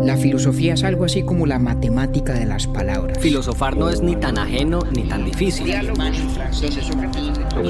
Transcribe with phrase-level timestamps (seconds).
[0.00, 3.18] La filosofía es algo así como la matemática de las palabras.
[3.18, 5.72] Filosofar no es ni tan ajeno ni tan difícil.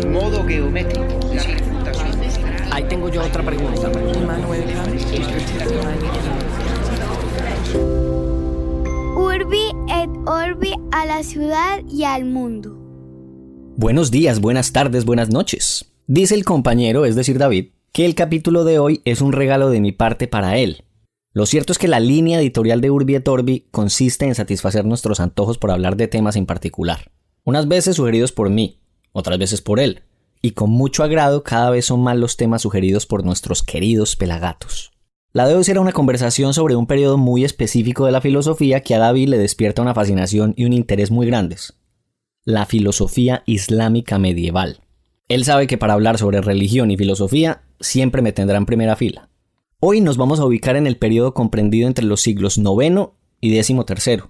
[0.09, 1.05] modo geométrico.
[2.71, 3.91] Ahí tengo yo otra pregunta.
[9.17, 12.79] Urbi et Orbi a la ciudad y al mundo.
[13.77, 15.93] Buenos días, buenas tardes, buenas noches.
[16.07, 19.81] Dice el compañero, es decir David, que el capítulo de hoy es un regalo de
[19.81, 20.85] mi parte para él.
[21.35, 25.19] Lo cierto es que la línea editorial de Urbi et Orbi consiste en satisfacer nuestros
[25.19, 27.11] antojos por hablar de temas en particular.
[27.45, 28.81] Unas veces sugeridos por mí,
[29.13, 30.03] otras veces por él,
[30.43, 34.93] y con mucho agrado cada vez son más los temas sugeridos por nuestros queridos pelagatos.
[35.33, 38.95] La de hoy será una conversación sobre un periodo muy específico de la filosofía que
[38.95, 41.73] a David le despierta una fascinación y un interés muy grandes.
[42.45, 44.81] La filosofía islámica medieval.
[45.29, 49.31] Él sabe que para hablar sobre religión y filosofía siempre me tendrá en primera fila.
[49.85, 53.09] Hoy nos vamos a ubicar en el periodo comprendido entre los siglos IX
[53.41, 54.23] y XIII,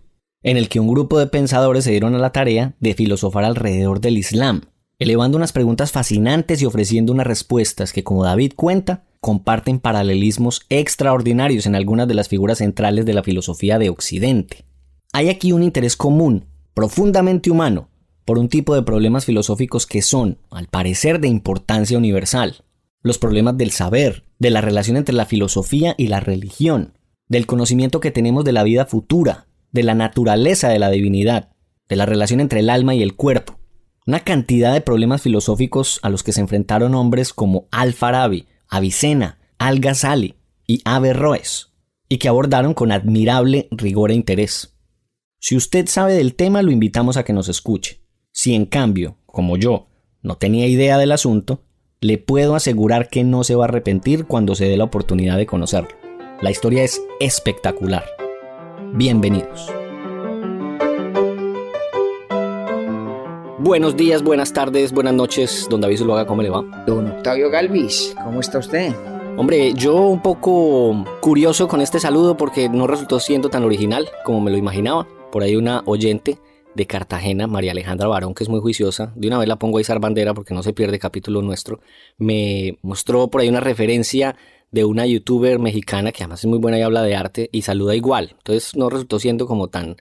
[0.43, 4.01] en el que un grupo de pensadores se dieron a la tarea de filosofar alrededor
[4.01, 4.62] del Islam,
[4.99, 11.66] elevando unas preguntas fascinantes y ofreciendo unas respuestas que, como David cuenta, comparten paralelismos extraordinarios
[11.66, 14.65] en algunas de las figuras centrales de la filosofía de Occidente.
[15.12, 17.90] Hay aquí un interés común, profundamente humano,
[18.24, 22.65] por un tipo de problemas filosóficos que son, al parecer, de importancia universal.
[23.03, 28.01] Los problemas del saber, de la relación entre la filosofía y la religión, del conocimiento
[28.01, 31.51] que tenemos de la vida futura, de la naturaleza de la divinidad,
[31.89, 33.59] de la relación entre el alma y el cuerpo.
[34.07, 40.37] Una cantidad de problemas filosóficos a los que se enfrentaron hombres como Al-Farabi, Avicena, Al-Ghazali
[40.67, 41.73] y Averroes,
[42.09, 44.77] y que abordaron con admirable rigor e interés.
[45.39, 48.03] Si usted sabe del tema, lo invitamos a que nos escuche.
[48.30, 49.89] Si en cambio, como yo,
[50.23, 51.65] no tenía idea del asunto,
[52.03, 55.47] le puedo asegurar que no se va a arrepentir cuando se dé la oportunidad de
[55.47, 55.91] conocerlo.
[56.41, 58.05] La historia es espectacular.
[58.95, 59.71] Bienvenidos.
[63.61, 66.65] Buenos días, buenas tardes, buenas noches, don David Zuluaga, ¿cómo le va?
[66.89, 68.93] Don Octavio Galvis, ¿cómo está usted?
[69.37, 74.41] Hombre, yo un poco curioso con este saludo porque no resultó siendo tan original como
[74.41, 75.07] me lo imaginaba.
[75.31, 76.37] Por ahí una oyente
[76.75, 79.81] de Cartagena, María Alejandra Barón, que es muy juiciosa, de una vez la pongo a
[79.81, 81.81] izar bandera porque no se pierde capítulo nuestro,
[82.19, 84.37] me mostró por ahí una referencia
[84.71, 87.94] de una youtuber mexicana que además es muy buena y habla de arte y saluda
[87.94, 88.34] igual.
[88.38, 89.97] Entonces no resultó siendo como tan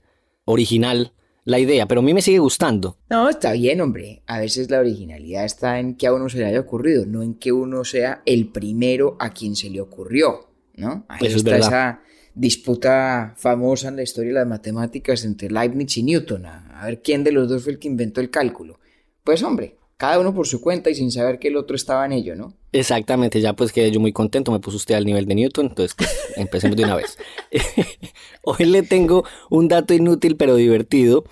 [0.45, 2.97] original la idea, pero a mí me sigue gustando.
[3.09, 4.21] No, está bien, hombre.
[4.27, 7.33] A veces la originalidad está en que a uno se le haya ocurrido, no en
[7.33, 11.05] que uno sea el primero a quien se le ocurrió, ¿no?
[11.09, 12.01] Ahí está esa
[12.33, 17.23] disputa famosa en la historia de las matemáticas entre Leibniz y Newton, a, ver quién
[17.23, 18.79] de los dos fue el que inventó el cálculo.
[19.23, 22.13] Pues hombre, cada uno por su cuenta y sin saber que el otro estaba en
[22.13, 22.55] ello, ¿no?
[22.71, 25.93] Exactamente, ya pues quedé yo muy contento, me puso usted al nivel de Newton, entonces
[25.95, 27.17] pues, empecemos de una vez.
[28.43, 31.23] Hoy le tengo un dato inútil pero divertido,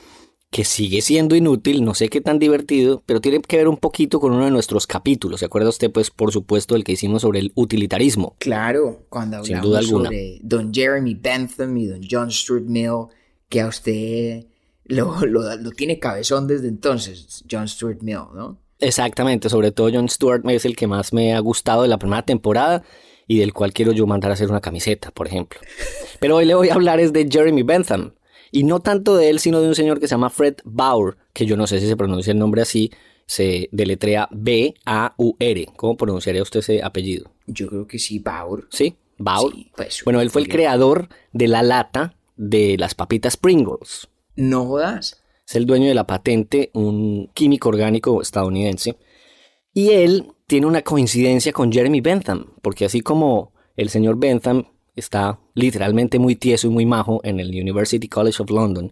[0.52, 4.20] que sigue siendo inútil, no sé qué tan divertido, pero tiene que ver un poquito
[4.20, 5.42] con uno de nuestros capítulos.
[5.42, 8.36] ¿Se acuerda usted, pues, por supuesto, el que hicimos sobre el utilitarismo?
[8.40, 13.08] Claro, cuando hablamos sobre Don Jeremy Bentham y Don John Stuart Mill,
[13.48, 14.46] que a usted
[14.86, 18.58] lo, lo tiene cabezón desde entonces, John Stuart Mill, ¿no?
[18.80, 22.24] Exactamente, sobre todo John Stewart es el que más me ha gustado de la primera
[22.24, 22.84] temporada
[23.28, 25.60] y del cual quiero yo mandar a hacer una camiseta, por ejemplo.
[26.20, 28.14] Pero hoy le voy a hablar es de Jeremy Bentham,
[28.52, 31.46] y no tanto de él, sino de un señor que se llama Fred Bauer, que
[31.46, 32.92] yo no sé si se pronuncia el nombre así,
[33.26, 35.68] se deletrea B-A-U-R.
[35.76, 37.32] ¿Cómo pronunciaría usted ese apellido?
[37.48, 38.66] Yo creo que sí, Bauer.
[38.70, 38.96] ¿Sí?
[39.18, 39.54] Bauer.
[39.76, 44.08] pues, bueno, él fue el creador de la lata de las papitas Pringles.
[44.36, 48.98] No jodas es el dueño de la patente, un químico orgánico estadounidense.
[49.74, 54.66] Y él tiene una coincidencia con Jeremy Bentham, porque así como el señor Bentham
[55.00, 58.92] está literalmente muy tieso y muy majo en el University College of London,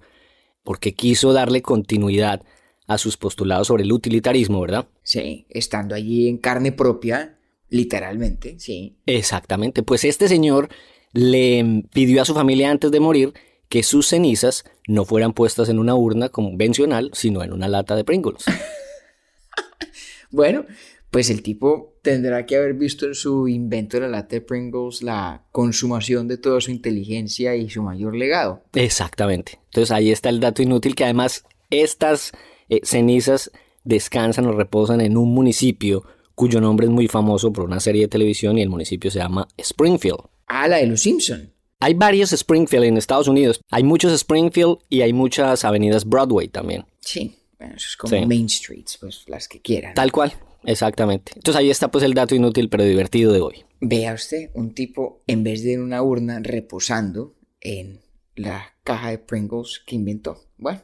[0.64, 2.42] porque quiso darle continuidad
[2.88, 4.88] a sus postulados sobre el utilitarismo, ¿verdad?
[5.04, 7.38] Sí, estando allí en carne propia,
[7.70, 8.98] literalmente, sí.
[9.06, 10.70] Exactamente, pues este señor
[11.14, 13.34] le pidió a su familia antes de morir
[13.70, 18.06] que sus cenizas no fueran puestas en una urna convencional, sino en una lata de
[18.06, 18.46] Pringles.
[20.32, 20.66] bueno,
[21.12, 25.04] pues el tipo tendrá que haber visto en su invento de la lata de Pringles
[25.04, 28.64] la consumación de toda su inteligencia y su mayor legado.
[28.76, 29.60] Exactamente.
[29.66, 32.32] Entonces ahí está el dato inútil que además estas
[32.70, 33.52] eh, cenizas
[33.84, 38.08] descansan o reposan en un municipio cuyo nombre es muy famoso por una serie de
[38.08, 40.22] televisión y el municipio se llama Springfield.
[40.48, 41.52] Ah, la de los Simpson.
[41.82, 43.60] Hay varios Springfield en Estados Unidos.
[43.70, 46.86] Hay muchos Springfield y hay muchas avenidas Broadway también.
[47.02, 49.94] Sí, eso es como Main Streets, pues las que quieran.
[49.94, 50.32] Tal cual,
[50.64, 51.34] exactamente.
[51.36, 53.66] Entonces ahí está pues el dato inútil pero divertido de hoy.
[53.80, 58.02] Vea usted, un tipo en vez de en una urna reposando en
[58.36, 60.40] la caja de Pringles que inventó.
[60.58, 60.82] Bueno.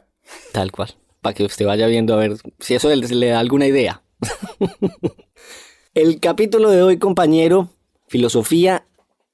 [0.52, 0.94] Tal cual.
[1.20, 4.02] Para que usted vaya viendo a ver si eso le da alguna idea.
[5.94, 7.70] El capítulo de hoy, compañero,
[8.08, 8.86] filosofía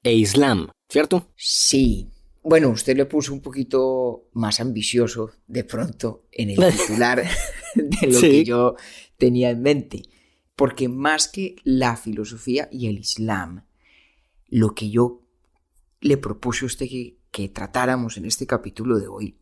[0.03, 1.27] e Islam, ¿cierto?
[1.35, 2.07] Sí.
[2.43, 7.23] Bueno, usted le puso un poquito más ambicioso de pronto en el titular
[7.75, 8.75] de lo que yo
[9.17, 10.03] tenía en mente.
[10.61, 13.65] Porque más que la filosofía y el Islam,
[14.47, 15.23] lo que yo
[16.01, 16.85] le propuse a usted
[17.31, 19.39] que, tratáramos en este capítulo de hoy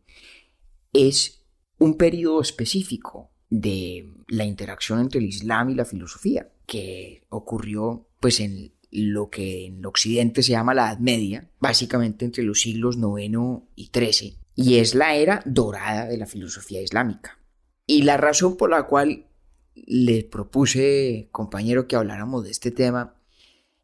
[0.94, 1.44] es
[1.78, 8.40] un periodo específico de la interacción entre el Islam y la filosofía, que ocurrió pues
[8.40, 13.64] en lo que en Occidente se llama la Edad Media, básicamente entre los siglos IX
[13.76, 17.38] y XIII, y es la era dorada de la filosofía islámica.
[17.86, 19.26] Y la razón por la cual
[19.74, 23.14] le propuse, compañero, que habláramos de este tema,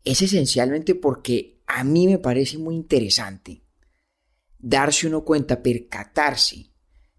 [0.04, 3.62] es esencialmente porque a mí me parece muy interesante
[4.58, 6.70] darse uno cuenta, percatarse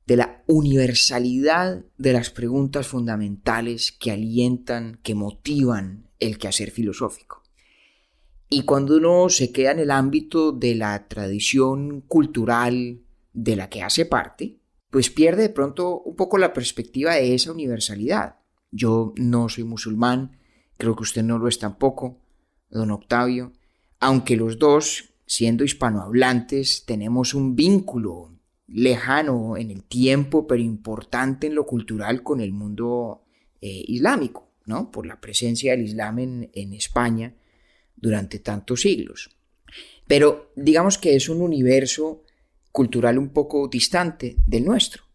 [0.05, 7.43] de la universalidad de las preguntas fundamentales que alientan, que motivan el quehacer filosófico.
[8.49, 13.01] Y cuando uno se queda en el ámbito de la tradición cultural
[13.33, 14.57] de la que hace parte,
[14.89, 18.37] pues pierde de pronto un poco la perspectiva de esa universalidad.
[18.77, 20.38] Yo no soy musulmán,
[20.77, 22.19] creo que usted no lo es tampoco,
[22.69, 23.53] don Octavio,
[24.00, 28.38] aunque los dos, siendo hispanohablantes, tenemos un vínculo
[28.68, 33.24] lejano en el tiempo, pero importante en lo cultural con el mundo
[33.62, 34.91] eh, islámico, ¿no?
[34.91, 37.33] Por la presencia del Islam en, en España
[37.95, 39.31] durante tantos siglos.
[40.06, 42.24] Pero digamos que es un universo
[42.71, 45.06] cultural un poco distante del nuestro.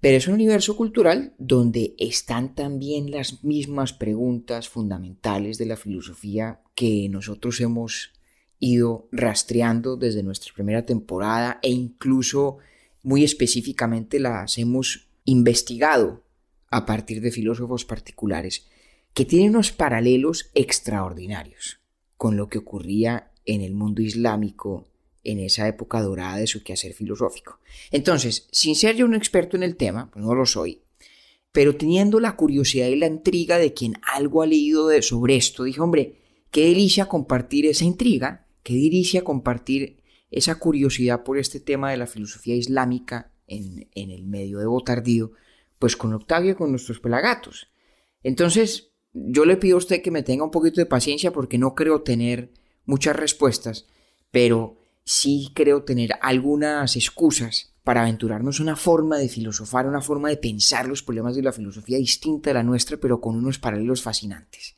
[0.00, 6.60] Pero es un universo cultural donde están también las mismas preguntas fundamentales de la filosofía
[6.74, 8.12] que nosotros hemos
[8.58, 12.58] ido rastreando desde nuestra primera temporada e incluso
[13.02, 16.22] muy específicamente las hemos investigado
[16.70, 18.66] a partir de filósofos particulares
[19.12, 21.80] que tienen unos paralelos extraordinarios
[22.16, 24.86] con lo que ocurría en el mundo islámico
[25.24, 27.58] en esa época dorada de su quehacer filosófico.
[27.90, 30.82] Entonces, sin ser yo un experto en el tema, pues no lo soy,
[31.52, 35.80] pero teniendo la curiosidad y la intriga de quien algo ha leído sobre esto, dije,
[35.80, 36.20] hombre,
[36.50, 40.00] qué delicia compartir esa intriga que dirige a compartir
[40.30, 45.32] esa curiosidad por este tema de la filosofía islámica en, el medio de Botardío,
[45.78, 47.68] pues con Octavio y con nuestros pelagatos.
[48.22, 51.74] Entonces, yo le pido a usted que me tenga un poquito de paciencia porque no
[51.74, 52.52] creo tener
[52.84, 53.86] muchas respuestas,
[54.30, 54.79] pero
[55.10, 60.86] sí creo tener algunas excusas para aventurarnos una forma de filosofar, una forma de pensar
[60.86, 64.76] los problemas de la filosofía distinta de la nuestra, pero con unos paralelos fascinantes.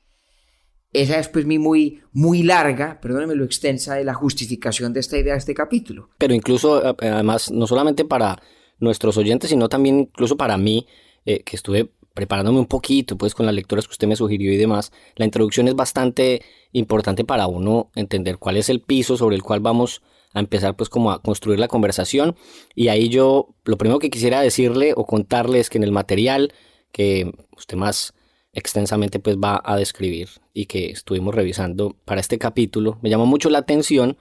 [0.91, 5.19] Esa es pues mi muy, muy larga, perdóneme lo extensa, de la justificación de esta
[5.19, 6.09] idea de este capítulo.
[6.17, 8.43] Pero incluso, eh, además, no solamente para
[8.79, 10.87] nuestros oyentes, sino también incluso para mí,
[11.27, 14.57] eh, que estuve preparándome un poquito, pues con las lecturas que usted me sugirió y
[14.57, 16.43] demás, la introducción es bastante
[16.73, 20.03] importante para uno entender cuál es el piso sobre el cual vamos
[20.35, 22.37] a empezar pues como a construir la conversación.
[22.75, 26.53] Y ahí yo, lo primero que quisiera decirle o contarle es que en el material
[26.93, 28.15] que usted más
[28.53, 33.49] extensamente pues va a describir y que estuvimos revisando para este capítulo, me llamó mucho
[33.49, 34.19] la atención,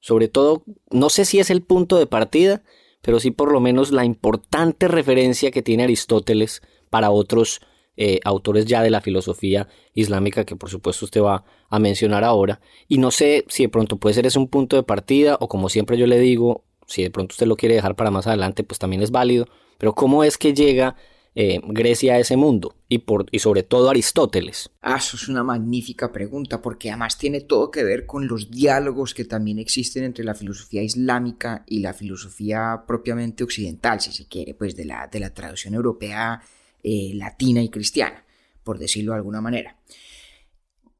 [0.00, 2.62] sobre todo, no sé si es el punto de partida,
[3.02, 7.60] pero sí por lo menos la importante referencia que tiene Aristóteles para otros
[7.96, 12.60] eh, autores ya de la filosofía islámica que por supuesto usted va a mencionar ahora.
[12.88, 15.68] Y no sé si de pronto puede ser ese un punto de partida o como
[15.68, 18.78] siempre yo le digo, si de pronto usted lo quiere dejar para más adelante, pues
[18.78, 19.46] también es válido.
[19.78, 20.96] Pero cómo es que llega
[21.34, 24.70] eh, Grecia a ese mundo y, por, y sobre todo Aristóteles?
[24.82, 29.14] Ah, eso es una magnífica pregunta porque además tiene todo que ver con los diálogos
[29.14, 34.54] que también existen entre la filosofía islámica y la filosofía propiamente occidental, si se quiere,
[34.54, 36.42] pues de la, de la traducción europea,
[36.82, 38.24] eh, latina y cristiana,
[38.64, 39.76] por decirlo de alguna manera.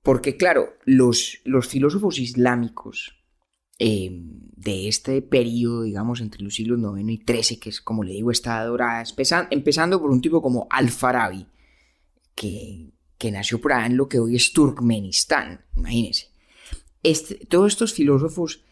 [0.03, 3.21] Porque claro, los, los filósofos islámicos
[3.83, 8.13] Em, de este periodo, digamos, entre los siglos IX y XIII, que es, como le
[8.13, 9.03] digo, está dorada,
[9.51, 11.47] empezando por un tipo como Al-Farabi,
[12.35, 16.29] que, que, nació por allá en lo que hoy es Turkmenistán, imagínense.
[17.03, 18.63] Este, todos estos filósofos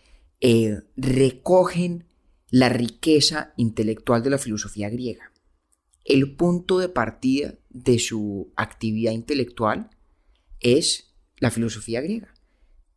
[0.43, 2.05] eh, recogen
[2.51, 5.33] la riqueza intelectual de la filosofía griega.
[6.09, 9.91] El punto de partida de su actividad intelectual
[10.59, 12.33] es la filosofía griega.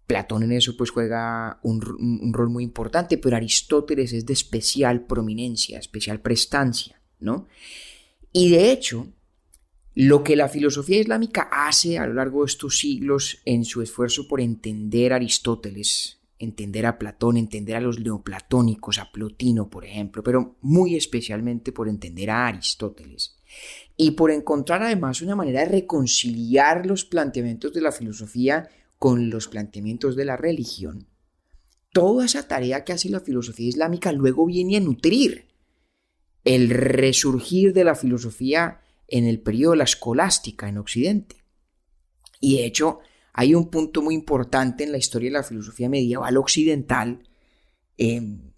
[0.08, 5.78] Platón en eso pues juega un, rol muy importante, pero Aristóteles es de especial prominencia,
[5.78, 7.50] especial prestancia, ¿no?
[8.32, 9.12] Y de hecho,
[9.94, 14.26] lo que la filosofía islámica hace a lo largo de estos siglos en su esfuerzo
[14.30, 20.24] por entender a Aristóteles entender a Platón, entender a los neoplatónicos, a Plotino, por ejemplo,
[20.24, 23.38] pero muy especialmente por entender a Aristóteles
[23.96, 29.48] y por encontrar además una manera de reconciliar los planteamientos de la filosofía con los
[29.48, 31.08] planteamientos de la religión.
[31.94, 35.48] Toda esa tarea que hace la filosofía islámica luego viene a nutrir
[36.44, 41.44] el resurgir de la filosofía en el periodo de escolástica en Occidente.
[42.40, 43.00] Y de hecho,
[43.34, 47.24] hay un punto muy importante en la historia de la filosofía medieval occidental
[47.98, 48.52] em,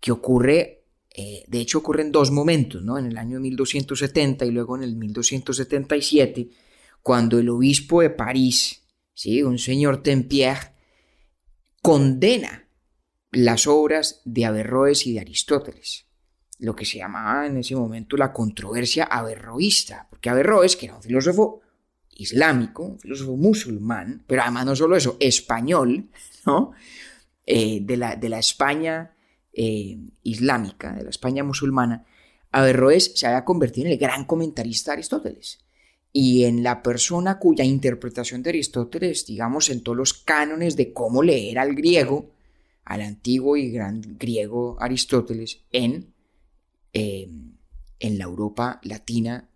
[0.00, 0.84] que ocurre,
[1.14, 2.98] eh, de hecho ocurre en dos momentos, ¿no?
[2.98, 6.50] en el año 1270 y luego en el 1277,
[7.02, 8.82] cuando el obispo de París,
[9.14, 9.42] ¿sí?
[9.42, 10.74] un señor Tempier,
[11.82, 12.68] condena
[13.30, 16.06] las obras de Averroes y de Aristóteles,
[16.58, 21.02] lo que se llamaba en ese momento la controversia averroísta, porque Averroes, que era un
[21.02, 21.62] filósofo
[22.14, 26.10] islámico, un filósofo musulmán, pero además no solo eso, español,
[26.46, 26.72] ¿no?
[27.46, 29.12] Eh, de, la, de, la, España
[29.52, 32.06] eh, islámica, de la España musulmana,
[32.52, 35.58] Averroes se había convertido en el gran comentarista de Aristóteles
[36.12, 41.22] y en la persona cuya interpretación de Aristóteles, digamos, en todos los cánones de cómo
[41.22, 42.32] leer al griego,
[42.84, 46.12] al antiguo y gran griego Aristóteles, en,
[46.92, 47.28] eh,
[48.00, 49.48] en la Europa latina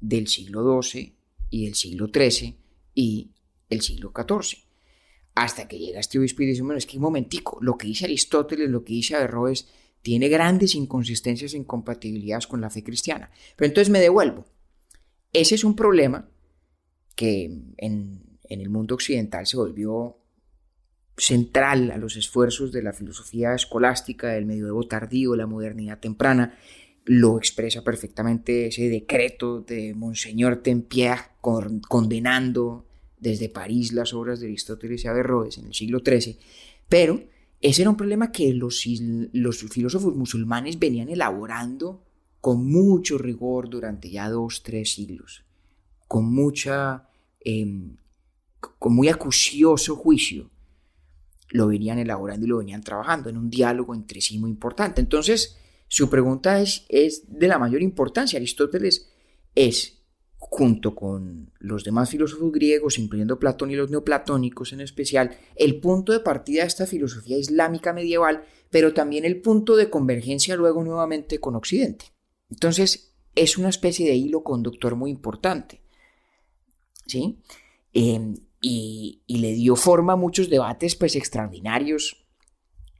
[0.00, 1.15] del siglo XII
[1.56, 2.54] y el siglo XIII
[2.94, 3.30] y
[3.70, 4.58] el siglo XIV.
[5.34, 8.04] Hasta que llega este obispo y dice, bueno, es que un momentico, lo que dice
[8.04, 9.66] Aristóteles, lo que dice Averroes,
[10.02, 13.30] tiene grandes inconsistencias e incompatibilidades con la fe cristiana.
[13.56, 14.46] Pero entonces me devuelvo.
[15.32, 16.28] Ese es un problema
[17.14, 17.44] que
[17.78, 20.18] en, en el mundo occidental se volvió
[21.16, 26.58] central a los esfuerzos de la filosofía escolástica, del medioevo tardío, la modernidad temprana,
[27.06, 32.84] lo expresa perfectamente ese decreto de Monseñor Tempier condenando
[33.18, 36.36] desde París las obras de Aristóteles y Averroes en el siglo XIII,
[36.88, 37.22] pero
[37.60, 38.84] ese era un problema que los,
[39.32, 42.02] los filósofos musulmanes venían elaborando
[42.40, 45.44] con mucho rigor durante ya dos, tres siglos,
[46.08, 47.08] con mucha,
[47.40, 47.96] em,
[48.78, 50.50] con muy acucioso juicio,
[51.50, 55.00] lo venían elaborando y lo venían trabajando en un diálogo entre sí muy importante.
[55.00, 55.56] Entonces,
[55.88, 58.38] su pregunta es, es de la mayor importancia.
[58.38, 59.08] Aristóteles
[59.54, 60.02] es,
[60.36, 66.12] junto con los demás filósofos griegos, incluyendo Platón y los neoplatónicos en especial, el punto
[66.12, 71.38] de partida de esta filosofía islámica medieval, pero también el punto de convergencia luego nuevamente
[71.38, 72.06] con Occidente.
[72.50, 75.82] Entonces, es una especie de hilo conductor muy importante.
[77.06, 77.38] ¿Sí?
[77.92, 82.25] Y, y, le dio forma a muchos debates pues extraordinarios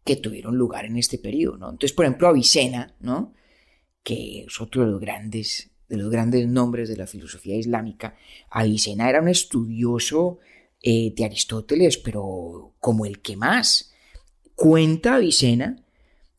[0.06, 1.66] que tuvieron lugar en este periodo, ¿no?
[1.66, 3.34] Entonces, por ejemplo, Avicena, ¿no?
[4.02, 8.16] Que es otro de los grandes, de los grandes nombres de la filosofía islámica.
[8.48, 10.38] Avicena era un estudioso
[10.82, 13.92] eh, de Aristóteles, pero como el que más.
[14.54, 15.84] Cuenta Avicena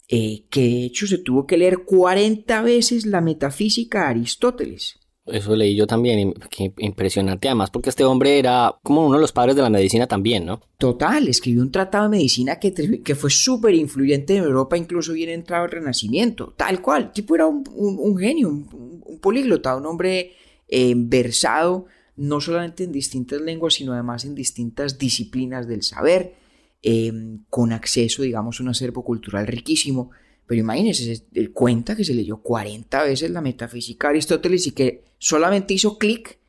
[0.08, 4.98] eh, que de hecho se tuvo que leer 40 veces la metafísica de Aristóteles
[5.28, 6.34] eso leí yo también,
[6.78, 10.46] impresionante además, porque este hombre era como uno de los padres de la medicina también,
[10.46, 10.62] ¿no?
[10.78, 15.30] Total, escribió un tratado de medicina que, que fue súper influyente en Europa, incluso bien
[15.30, 17.12] entrado el Renacimiento, tal cual.
[17.12, 20.34] Tipo era un, genio, un, políglota, un hombre
[20.68, 26.36] eh, versado no solamente en distintas lenguas, sino además en distintas disciplinas del saber,
[26.82, 27.12] eh,
[27.50, 30.12] con acceso, digamos, a un acervo cultural riquísimo.
[30.48, 35.04] Pero imagínense, se cuenta que se leyó 40 veces la metafísica de Aristóteles y que
[35.20, 36.40] solamente hizo clic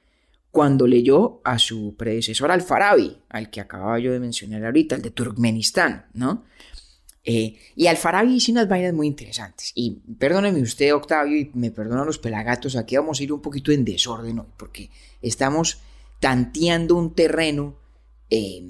[0.50, 5.10] cuando leyó a su predecesor Al-Farabi, al que acababa yo de mencionar ahorita, el de
[5.10, 6.44] Turkmenistán, ¿no?
[7.24, 9.72] Eh, y Al-Farabi hizo unas vainas muy interesantes.
[9.74, 13.72] Y perdóneme usted, Octavio, y me perdonan los pelagatos, aquí vamos a ir un poquito
[13.72, 14.90] en desorden hoy, porque
[15.20, 15.80] estamos
[16.20, 17.76] tanteando un terreno
[18.30, 18.62] eh,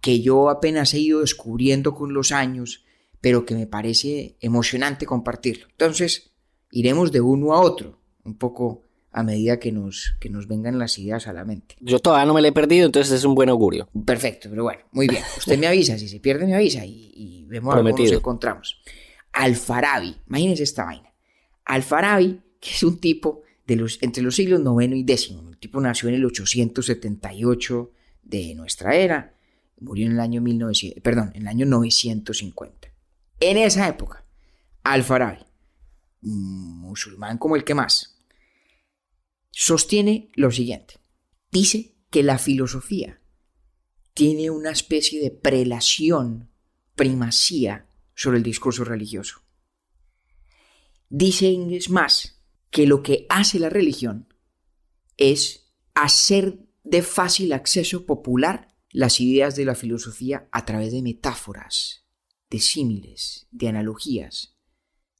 [0.00, 2.83] que yo apenas he ido descubriendo con los años
[3.24, 5.66] pero que me parece emocionante compartirlo.
[5.70, 6.30] Entonces,
[6.70, 10.98] iremos de uno a otro, un poco a medida que nos, que nos vengan las
[10.98, 11.74] ideas a la mente.
[11.80, 13.88] Yo todavía no me lo he perdido, entonces es un buen augurio.
[14.04, 15.22] Perfecto, pero bueno, muy bien.
[15.38, 18.82] Usted me avisa, si se pierde me avisa y, vemos cómo nos encontramos.
[19.32, 21.10] Alfarabi, imagínense esta vaina.
[21.64, 25.80] Alfarabi, que es un tipo de los, entre los siglos IX y X, el tipo
[25.80, 27.90] nació en el 878
[28.22, 29.34] de nuestra era,
[29.80, 32.93] murió en el año 1900, perdón, en el año 950.
[33.46, 34.24] En esa época,
[34.84, 35.44] Al-Farabi,
[36.22, 38.18] musulmán como el que más,
[39.50, 40.94] sostiene lo siguiente.
[41.50, 43.20] Dice que la filosofía
[44.14, 46.48] tiene una especie de prelación,
[46.94, 49.42] primacía sobre el discurso religioso.
[51.10, 54.32] Dice, es más, que lo que hace la religión
[55.18, 62.03] es hacer de fácil acceso popular las ideas de la filosofía a través de metáforas,
[62.54, 64.54] de símiles, de analogías,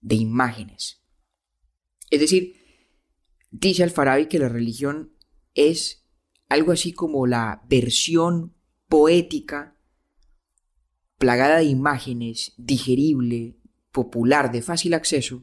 [0.00, 1.02] de imágenes.
[2.08, 2.54] Es decir,
[3.50, 5.10] dice Alfarabi que la religión
[5.52, 6.04] es
[6.48, 8.54] algo así como la versión
[8.88, 9.76] poética,
[11.18, 13.56] plagada de imágenes, digerible,
[13.90, 15.42] popular, de fácil acceso,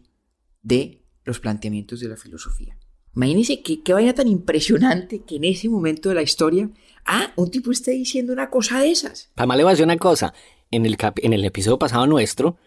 [0.61, 2.77] de los planteamientos de la filosofía.
[3.13, 6.69] Imagínense qué, qué vaina tan impresionante que en ese momento de la historia,
[7.05, 9.29] ah, un tipo esté diciendo una cosa de esas.
[9.35, 10.33] Además le voy a decir una cosa,
[10.71, 12.57] en el, en el episodio pasado nuestro,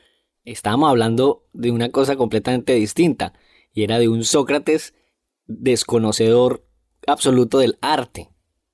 [0.45, 3.33] estábamos hablando de una cosa completamente distinta,
[3.73, 4.95] y era de un Sócrates
[5.47, 6.67] desconocedor
[7.07, 8.31] absoluto del arte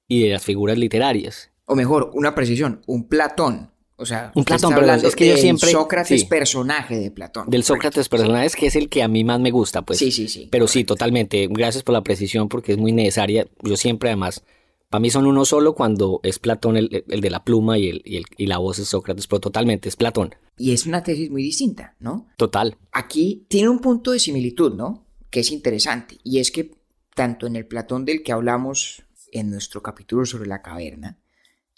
[0.06, 1.50] y de las figuras literarias.
[1.64, 3.70] O mejor, una precisión, un Platón.
[3.96, 5.70] O sea, un Platón, pero es que yo siempre.
[5.70, 7.50] Sócrates personaje de Platón.
[7.50, 9.98] Del Sócrates personaje, que es el que a mí más me gusta, pues.
[9.98, 10.48] Sí, sí, sí.
[10.50, 11.46] Pero sí, totalmente.
[11.50, 13.46] Gracias por la precisión porque es muy necesaria.
[13.62, 14.42] Yo siempre, además,
[14.90, 18.46] para mí son uno solo cuando es Platón el, de la pluma y, el, y,
[18.46, 20.34] la voz es Sócrates, pero totalmente es Platón.
[20.58, 22.26] Y es una tesis muy distinta, ¿no?
[22.36, 22.76] Total.
[22.90, 25.06] Aquí tiene un punto de similitud, ¿no?
[25.30, 26.18] Que es interesante.
[26.24, 26.74] Y es que
[27.14, 31.20] tanto en el Platón del que hablamos en nuestro capítulo sobre la caverna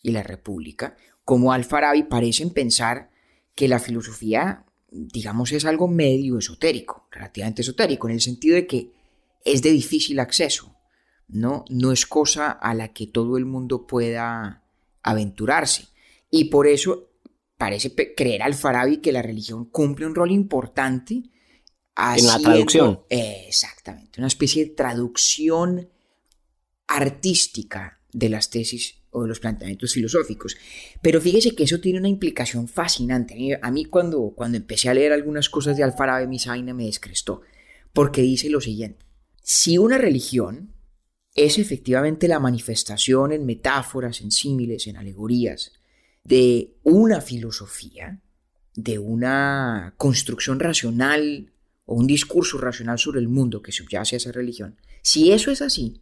[0.00, 3.11] y la república, como Alfarabi parecen pensar
[3.54, 8.90] que la filosofía, digamos, es algo medio esotérico, relativamente esotérico, en el sentido de que
[9.45, 10.75] es de difícil acceso
[11.28, 11.64] ¿no?
[11.68, 14.62] No es cosa a la que todo el mundo pueda
[15.02, 15.88] aventurarse.
[16.30, 17.10] Y por eso
[17.56, 23.00] parece creer al Farabi que la religión cumple un rol importante en la traducción.
[23.08, 25.88] exactamente, una especie de traducción
[26.88, 30.56] artística de las tesis o de los planteamientos filosóficos.
[31.02, 33.58] Pero fíjese que eso tiene una implicación fascinante.
[33.60, 37.42] A mí cuando, cuando empecé a leer algunas cosas de Alfarabi, mi vaina me descrestó,
[37.92, 39.04] porque dice lo siguiente.
[39.42, 40.71] Si una religión
[41.34, 45.72] es efectivamente la manifestación en metáforas, en símiles, en alegorías,
[46.24, 48.20] de una filosofía,
[48.74, 51.52] de una construcción racional
[51.84, 54.76] o un discurso racional sobre el mundo que subyace a esa religión.
[55.02, 56.00] Si eso es así,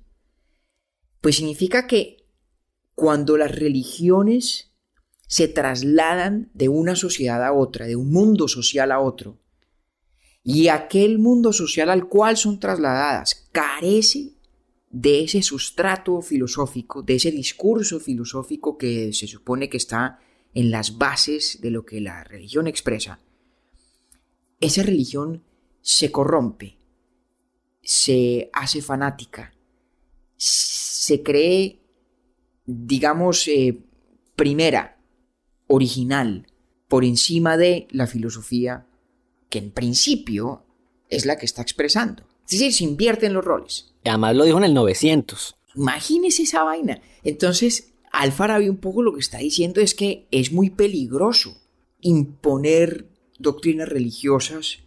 [1.20, 2.26] pues significa que
[2.94, 4.72] cuando las religiones
[5.26, 9.38] se trasladan de una sociedad a otra, de un mundo social a otro,
[10.42, 14.32] y aquel mundo social al cual son trasladadas carece
[14.90, 20.18] de ese sustrato filosófico, de ese discurso filosófico que se supone que está
[20.52, 23.20] en las bases de lo que la religión expresa,
[24.58, 25.44] esa religión
[25.80, 26.76] se corrompe,
[27.82, 29.54] se hace fanática,
[30.36, 31.80] se cree,
[32.66, 33.82] digamos, eh,
[34.34, 34.98] primera,
[35.68, 36.46] original,
[36.88, 38.86] por encima de la filosofía
[39.48, 40.64] que en principio
[41.08, 42.29] es la que está expresando.
[42.50, 43.94] Es decir, se invierten los roles.
[44.04, 45.54] Además lo dijo en el 900.
[45.76, 47.00] Imagínese esa vaina.
[47.22, 51.56] Entonces, Alfarabi un poco lo que está diciendo es que es muy peligroso
[52.00, 53.06] imponer
[53.38, 54.78] doctrinas religiosas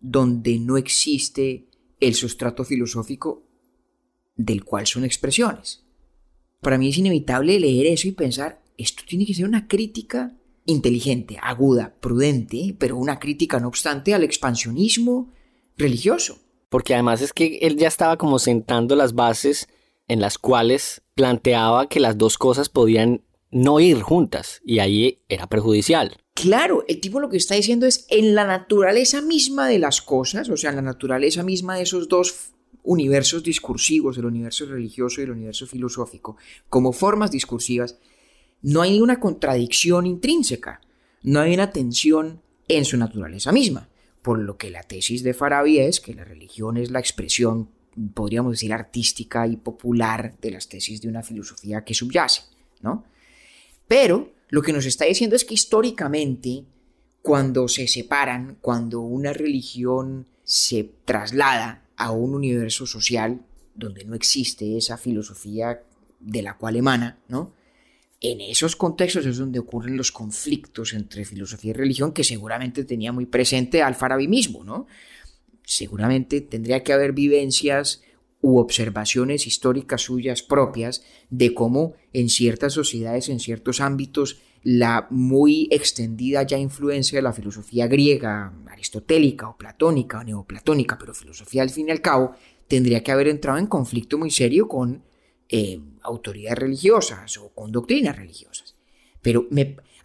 [0.00, 1.68] donde no existe
[1.98, 3.42] el sustrato filosófico
[4.36, 5.84] del cual son expresiones.
[6.60, 11.38] Para mí es inevitable leer eso y pensar, esto tiene que ser una crítica inteligente,
[11.40, 15.32] aguda, prudente, pero una crítica no obstante al expansionismo
[15.78, 16.38] religioso
[16.68, 19.68] porque además es que él ya estaba como sentando las bases
[20.06, 25.46] en las cuales planteaba que las dos cosas podían no ir juntas y ahí era
[25.46, 26.16] perjudicial.
[26.34, 30.48] Claro, el tipo lo que está diciendo es en la naturaleza misma de las cosas,
[30.48, 32.52] o sea, en la naturaleza misma de esos dos
[32.84, 36.36] universos discursivos, el universo religioso y el universo filosófico,
[36.68, 37.98] como formas discursivas,
[38.62, 40.80] no hay una contradicción intrínseca,
[41.22, 43.88] no hay una tensión en su naturaleza misma
[44.28, 47.70] por lo que la tesis de Farabi es que la religión es la expresión,
[48.12, 52.42] podríamos decir, artística y popular de las tesis de una filosofía que subyace,
[52.82, 53.06] ¿no?
[53.86, 56.66] Pero lo que nos está diciendo es que históricamente,
[57.22, 64.76] cuando se separan, cuando una religión se traslada a un universo social donde no existe
[64.76, 65.84] esa filosofía
[66.20, 67.54] de la cual emana, ¿no?
[68.20, 73.12] En esos contextos es donde ocurren los conflictos entre filosofía y religión que seguramente tenía
[73.12, 74.86] muy presente Al-Farabi mismo, ¿no?
[75.64, 78.02] Seguramente tendría que haber vivencias
[78.40, 85.68] u observaciones históricas suyas propias de cómo en ciertas sociedades, en ciertos ámbitos, la muy
[85.70, 91.70] extendida ya influencia de la filosofía griega, aristotélica o platónica o neoplatónica, pero filosofía al
[91.70, 92.32] fin y al cabo,
[92.66, 95.02] tendría que haber entrado en conflicto muy serio con
[95.48, 98.74] eh, autoridades religiosas o con doctrinas religiosas.
[99.22, 99.46] Pero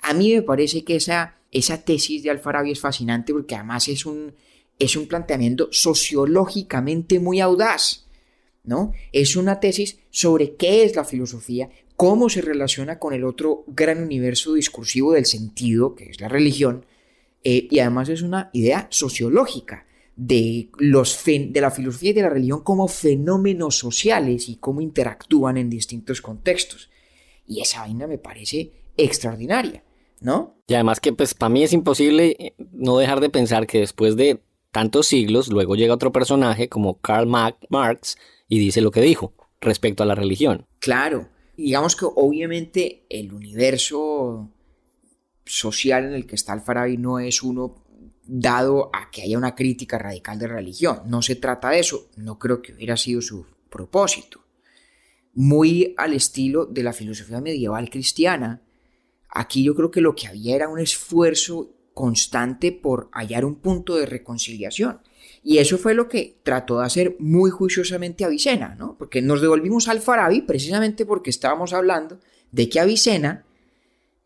[0.02, 1.38] a mí me parece que esa,
[1.86, 4.34] tesis de Alfarabi es fascinante porque además es un,
[4.80, 8.06] es un planteamiento sociológicamente muy audaz.
[8.64, 8.94] ¿no?
[9.12, 14.02] Es una tesis sobre qué es la filosofía, cómo se relaciona con el otro gran
[14.02, 16.86] universo discursivo del sentido, que es la religión,
[17.44, 22.30] eh, y además es una idea sociológica de, los de la filosofía y de la
[22.30, 26.90] religión como fenómenos sociales y cómo interactúan en distintos contextos.
[27.48, 29.84] Y esa vaina me parece extraordinaria,
[30.22, 30.56] ¿no?
[30.68, 34.16] Y además que pues para mí es imposible eh, no dejar de pensar que después
[34.16, 39.34] de tantos siglos, luego llega otro personaje como Karl Marx y dice lo que dijo
[39.62, 40.66] respecto a la religión.
[40.80, 44.50] Claro, digamos que obviamente el universo
[45.46, 47.83] social en el que está Alfarabi no es uno
[48.26, 51.02] dado a que haya una crítica radical de religión.
[51.06, 54.42] No se trata de eso, no creo que hubiera sido su propósito.
[55.34, 58.62] Muy al estilo de la filosofía medieval cristiana,
[59.30, 63.96] aquí yo creo que lo que había era un esfuerzo constante por hallar un punto
[63.96, 65.02] de reconciliación.
[65.44, 68.98] Y eso fue lo que trató de hacer muy juiciosamente Avicena, ¿no?
[68.98, 72.20] Porque nos devolvimos al Farabi precisamente porque estábamos hablando
[72.52, 73.46] de que Avicena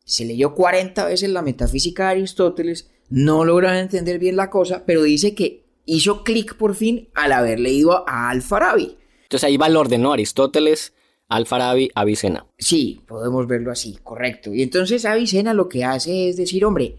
[0.03, 5.03] se leyó 40 veces la metafísica de Aristóteles, no lograron entender bien la cosa, pero
[5.03, 8.97] dice que hizo clic por fin al haber leído a Al-Farabi.
[9.23, 10.13] Entonces ahí va el orden, ¿no?
[10.13, 10.93] Aristóteles,
[11.27, 12.45] Al-Farabi, Avicena.
[12.57, 14.53] Sí, podemos verlo así, correcto.
[14.53, 16.97] Y entonces Avicena lo que hace es decir, hombre,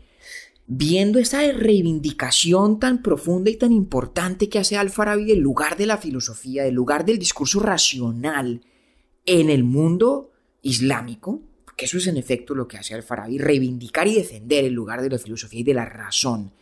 [0.66, 5.96] viendo esta reivindicación tan profunda y tan importante que hace Al-Farabi del lugar de la
[5.96, 8.62] filosofía, del lugar del discurso racional
[9.24, 10.30] en el mundo
[10.62, 11.42] islámico,
[11.78, 15.10] que eso es en efecto lo que hace Al-Farabi, reivindicar y defender el lugar de
[15.10, 16.52] la filosofía y de la razón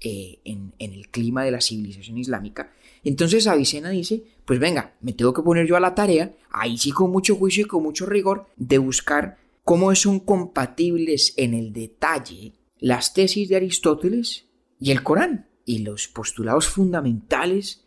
[0.00, 2.72] eh, en, el clima de la civilización islámica.
[3.04, 6.90] Entonces Avicena dice, pues venga, me tengo que poner yo a la tarea, ahí sí
[6.90, 12.54] con mucho juicio y con mucho rigor, de buscar cómo son compatibles en el detalle
[12.78, 14.46] las tesis de Aristóteles
[14.80, 17.84] y el Corán y los postulados fundamentales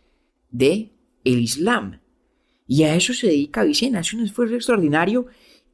[0.52, 0.92] de
[1.24, 2.02] el Islam.
[2.68, 5.26] Y a eso se dedica Avicena, es un esfuerzo extraordinario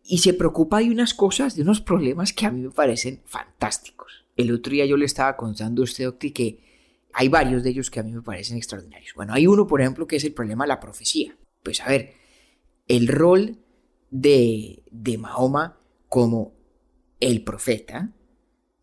[0.03, 4.25] y se preocupa de unas cosas, de unos problemas que a mí me parecen fantásticos.
[4.35, 6.63] El otro día yo le estaba contando a usted, Octi, que
[7.13, 9.13] hay varios de ellos que a mí me parecen extraordinarios.
[9.15, 11.37] Bueno, hay uno, por ejemplo, que es el problema de la profecía.
[11.63, 12.13] Pues a ver,
[12.87, 13.57] el rol
[14.09, 15.77] de, de Mahoma
[16.09, 16.53] como
[17.19, 18.11] el profeta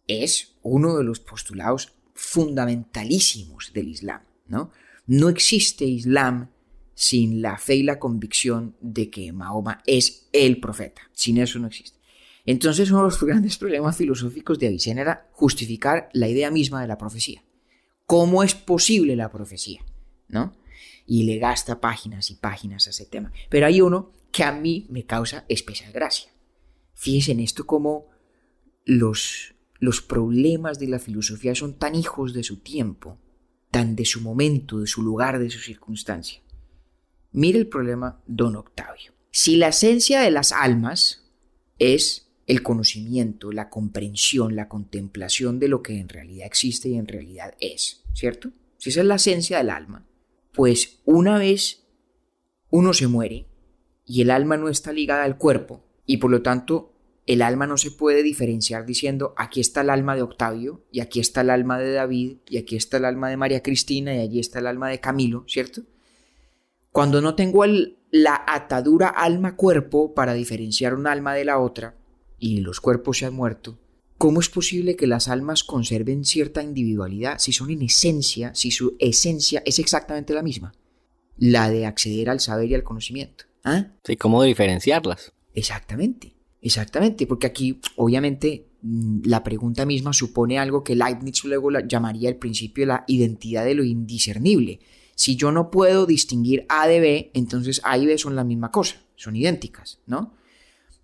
[0.06, 4.70] es uno de los postulados fundamentalísimos del Islam, ¿no?
[5.06, 6.50] No existe Islam
[6.98, 11.02] sin la fe y la convicción de que Mahoma es el profeta.
[11.12, 11.96] Sin eso no existe.
[12.44, 16.88] Entonces uno de los grandes problemas filosóficos de Avicena era justificar la idea misma de
[16.88, 17.44] la profecía.
[18.04, 19.80] ¿Cómo es posible la profecía?
[20.26, 20.56] ¿No?
[21.06, 23.30] Y le gasta páginas y páginas a ese tema.
[23.48, 26.32] Pero hay uno que a mí me causa especial gracia.
[26.94, 28.08] Fíjense en esto como
[28.84, 33.18] los, los problemas de la filosofía son tan hijos de su tiempo,
[33.70, 36.42] tan de su momento, de su lugar, de su circunstancia.
[37.32, 39.12] Mire el problema, don Octavio.
[39.30, 41.24] Si la esencia de las almas
[41.78, 47.06] es el conocimiento, la comprensión, la contemplación de lo que en realidad existe y en
[47.06, 48.50] realidad es, ¿cierto?
[48.78, 50.06] Si esa es la esencia del alma,
[50.52, 51.84] pues una vez
[52.70, 53.46] uno se muere
[54.06, 56.94] y el alma no está ligada al cuerpo y por lo tanto
[57.26, 61.20] el alma no se puede diferenciar diciendo aquí está el alma de Octavio y aquí
[61.20, 64.40] está el alma de David y aquí está el alma de María Cristina y allí
[64.40, 65.82] está el alma de Camilo, ¿cierto?
[66.92, 67.64] Cuando no tengo
[68.10, 71.94] la atadura alma-cuerpo para diferenciar un alma de la otra,
[72.38, 73.78] y los cuerpos se han muerto,
[74.16, 78.96] ¿cómo es posible que las almas conserven cierta individualidad si son en esencia, si su
[78.98, 80.72] esencia es exactamente la misma?
[81.36, 83.44] La de acceder al saber y al conocimiento.
[83.64, 83.86] ¿Ah?
[84.04, 85.32] Sí, ¿cómo diferenciarlas?
[85.54, 92.28] Exactamente, exactamente, porque aquí obviamente mm, la pregunta misma supone algo que Leibniz luego llamaría
[92.28, 94.80] el principio de la identidad de lo indiscernible.
[95.18, 98.70] Si yo no puedo distinguir A de B, entonces A y B son la misma
[98.70, 100.32] cosa, son idénticas, ¿no?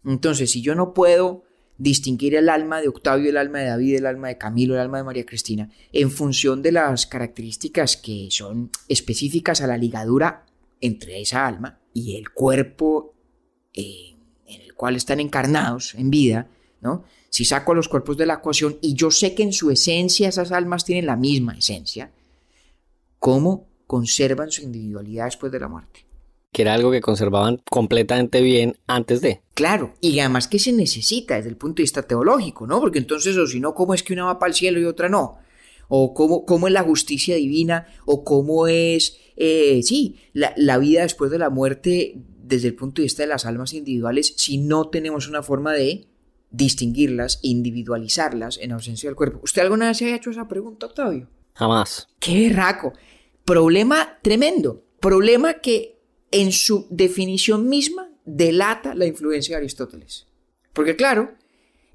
[0.05, 1.43] Entonces, si yo no puedo
[1.79, 4.99] distinguir el alma de Octavio, el alma de David, el alma de Camilo, el alma
[4.99, 10.47] de María Cristina, en función de las características que son específicas a la ligadura
[10.81, 13.15] entre esa alma y el cuerpo
[13.73, 14.15] eh,
[14.47, 16.49] en el cual están encarnados en vida,
[16.81, 17.03] ¿no?
[17.31, 20.53] Si saco los cuerpos de la ecuación y yo sé que en su esencia esas
[20.53, 22.13] almas tienen la misma esencia,
[23.19, 26.07] ¿cómo conservan su individualidad después de la muerte.
[26.53, 29.43] Que era algo que conservaban completamente bien antes de.
[29.55, 32.81] Claro, y además que se necesita desde el punto de vista teológico, ¿no?
[32.81, 35.09] Porque entonces, o si no, ¿cómo es que una va para el cielo y otra
[35.09, 35.39] no?
[35.89, 41.03] O cómo, cómo es la justicia divina, o cómo es, eh, sí, la, la vida
[41.03, 44.89] después de la muerte desde el punto de vista de las almas individuales, si no
[44.89, 46.07] tenemos una forma de
[46.51, 49.41] distinguirlas, individualizarlas en ausencia del cuerpo.
[49.43, 51.29] ¿Usted alguna vez se ha hecho esa pregunta, Octavio?
[51.55, 52.09] Jamás.
[52.21, 52.93] ¡Qué raco!
[53.45, 60.27] Problema tremendo, problema que en su definición misma delata la influencia de Aristóteles.
[60.73, 61.35] Porque claro,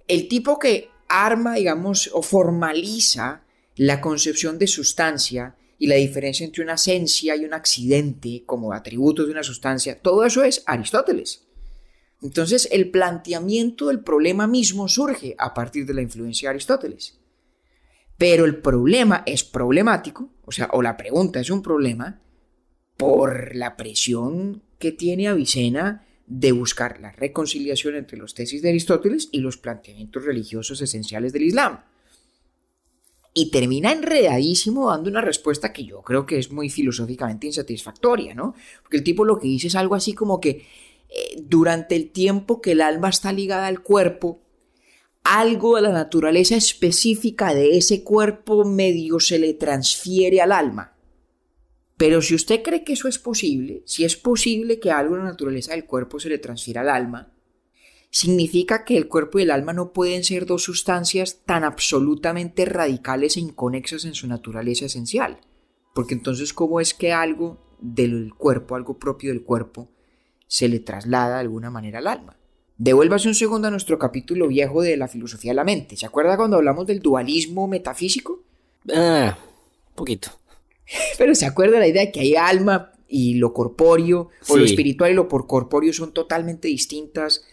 [0.08, 3.44] el tipo que arma, digamos, o formaliza
[3.76, 9.26] la concepción de sustancia y la diferencia entre una esencia y un accidente como atributos
[9.26, 11.48] de una sustancia, todo eso es Aristóteles.
[12.22, 17.18] Entonces el planteamiento del problema mismo surge a partir de la influencia de Aristóteles.
[18.18, 22.20] Pero el problema es problemático, o sea, o la pregunta es un problema,
[22.98, 29.30] por la presión que tiene Avicena de buscar la reconciliación entre los tesis de Aristóteles
[29.32, 31.82] y los planteamientos religiosos esenciales del Islam.
[33.36, 38.56] Y termina enredadísimo dando una respuesta que yo creo que es muy filosóficamente insatisfactoria, ¿no?
[38.82, 40.66] Porque el tipo lo que dice es algo así como que
[41.10, 44.42] eh, durante el tiempo que el alma está ligada al cuerpo,
[45.24, 50.96] algo de la naturaleza específica de ese cuerpo medio se le transfiere al alma.
[51.98, 55.30] Pero si usted cree que eso es posible, si es posible que algo de la
[55.32, 57.34] naturaleza del cuerpo se le transfiera al alma,
[58.10, 63.38] significa que el cuerpo y el alma no pueden ser dos sustancias tan absolutamente radicales
[63.38, 65.42] e inconexas en su naturaleza esencial.
[65.94, 69.92] Porque entonces, ¿cómo es que algo del cuerpo, algo propio del cuerpo,
[70.48, 72.39] se le traslada de alguna manera al alma?
[72.80, 75.98] Devuélvase un segundo a nuestro capítulo viejo de la filosofía de la mente.
[75.98, 78.42] ¿Se acuerda cuando hablamos del dualismo metafísico?
[78.96, 79.38] Ah,
[79.96, 80.30] poquito.
[81.18, 85.12] Pero se acuerda la idea de que hay alma y lo corpóreo, o lo espiritual
[85.12, 87.44] y lo por corpóreo son totalmente distintas.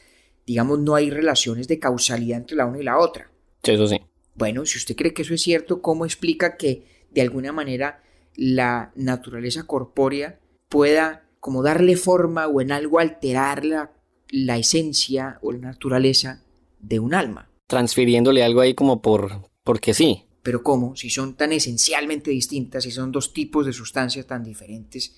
[0.47, 3.29] Digamos, no hay relaciones de causalidad entre la una y la otra.
[3.65, 4.01] Sí, eso sí.
[4.37, 8.01] Bueno, si usted cree que eso es cierto, ¿cómo explica que de alguna manera
[8.37, 13.91] la naturaleza corpórea pueda como darle forma o en algo alterarla
[14.29, 16.43] la esencia o la naturaleza
[16.81, 17.51] de un alma.
[17.67, 20.25] Transfiriéndole algo ahí como por porque sí.
[20.43, 20.95] Pero ¿cómo?
[20.95, 25.17] Si son tan esencialmente distintas, si son dos tipos de sustancias tan diferentes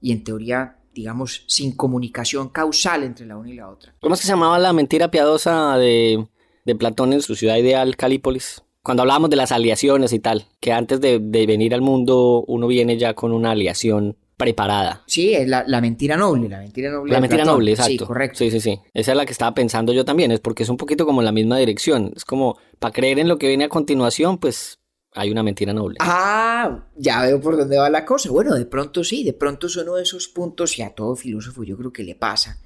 [0.00, 3.94] y en teoría, digamos, sin comunicación causal entre la una y la otra.
[4.00, 6.26] ¿Cómo es que se llamaba la mentira piadosa de,
[6.64, 8.62] de Platón en su ciudad ideal, Calípolis?
[8.82, 12.66] Cuando hablábamos de las aliaciones y tal, que antes de, de venir al mundo uno
[12.66, 15.02] viene ya con una aliación preparada.
[15.06, 17.12] Sí, es la, mentira noble, la mentira noble.
[17.12, 17.90] La mentira noble, exacto.
[17.90, 18.38] Sí, correcto.
[18.38, 18.80] Sí, sí, sí.
[18.94, 21.30] Esa es la que estaba pensando yo también, es porque es un poquito como la
[21.30, 22.12] misma dirección.
[22.16, 24.78] Es como, para creer en lo que viene a continuación, pues
[25.12, 25.98] hay una mentira noble.
[26.00, 28.30] Ah, ya veo por dónde va la cosa.
[28.30, 31.62] Bueno, de pronto sí, de pronto es uno de esos puntos, y a todo filósofo
[31.62, 32.62] yo creo que le pasa,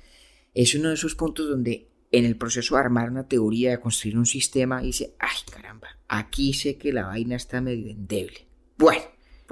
[0.55, 4.17] es uno de esos puntos donde en el proceso de armar una teoría, de construir
[4.17, 8.47] un sistema, dice, ay caramba, aquí sé que la vaina está medio endeble.
[8.79, 9.03] Bueno,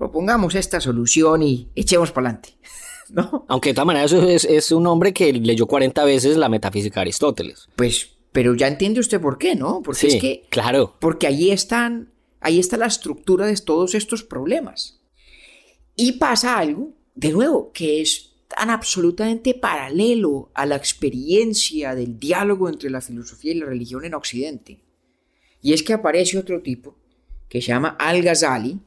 [0.03, 2.57] propongamos esta solución y echemos para adelante.
[3.09, 3.45] ¿No?
[3.47, 7.03] Aunque de todas maneras es, es un hombre que leyó 40 veces la metafísica de
[7.03, 7.69] Aristóteles.
[7.77, 9.81] Pues, pero ya entiende usted por qué, ¿no?
[9.81, 10.47] Porque es que.
[10.49, 10.97] Claro.
[10.99, 12.11] Porque allí están.
[12.41, 15.01] Ahí está la estructura de todos estos problemas.
[15.95, 22.69] Y pasa algo, de nuevo, que es tan absolutamente paralelo a la experiencia del diálogo
[22.69, 24.81] entre la filosofía y la religión en Occidente.
[25.61, 26.97] Y es que aparece otro tipo
[27.49, 28.81] que se llama Al-Ghazali,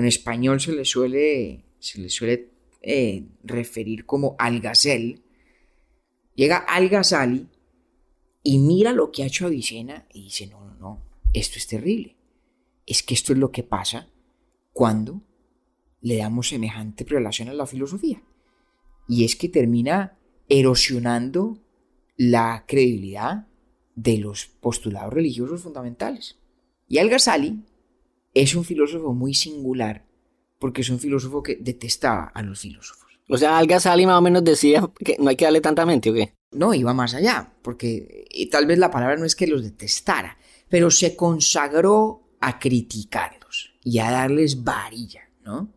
[0.00, 2.50] en español se le suele, se le suele
[2.82, 5.22] eh, referir como Algazel,
[6.34, 7.48] llega Al-Ghazali
[8.42, 12.16] y mira lo que ha hecho Avicena y dice, no, no, no, esto es terrible.
[12.86, 14.08] Es que esto es lo que pasa
[14.72, 15.22] cuando
[16.00, 18.22] le damos semejante relación a la filosofía.
[19.08, 20.16] Y es que termina
[20.48, 21.58] erosionando
[22.16, 23.48] la credibilidad
[23.94, 26.38] de los postulados religiosos fundamentales.
[26.88, 27.64] Y Al-Ghazali
[28.36, 30.04] es un filósofo muy singular
[30.58, 33.18] porque es un filósofo que detestaba a los filósofos.
[33.28, 36.10] O sea, Al Ghazali más o menos decía que no hay que darle tanta mente,
[36.10, 36.34] ¿o qué?
[36.52, 40.38] No, iba más allá, porque y tal vez la palabra no es que los detestara,
[40.68, 45.68] pero se consagró a criticarlos y a darles varilla, ¿no?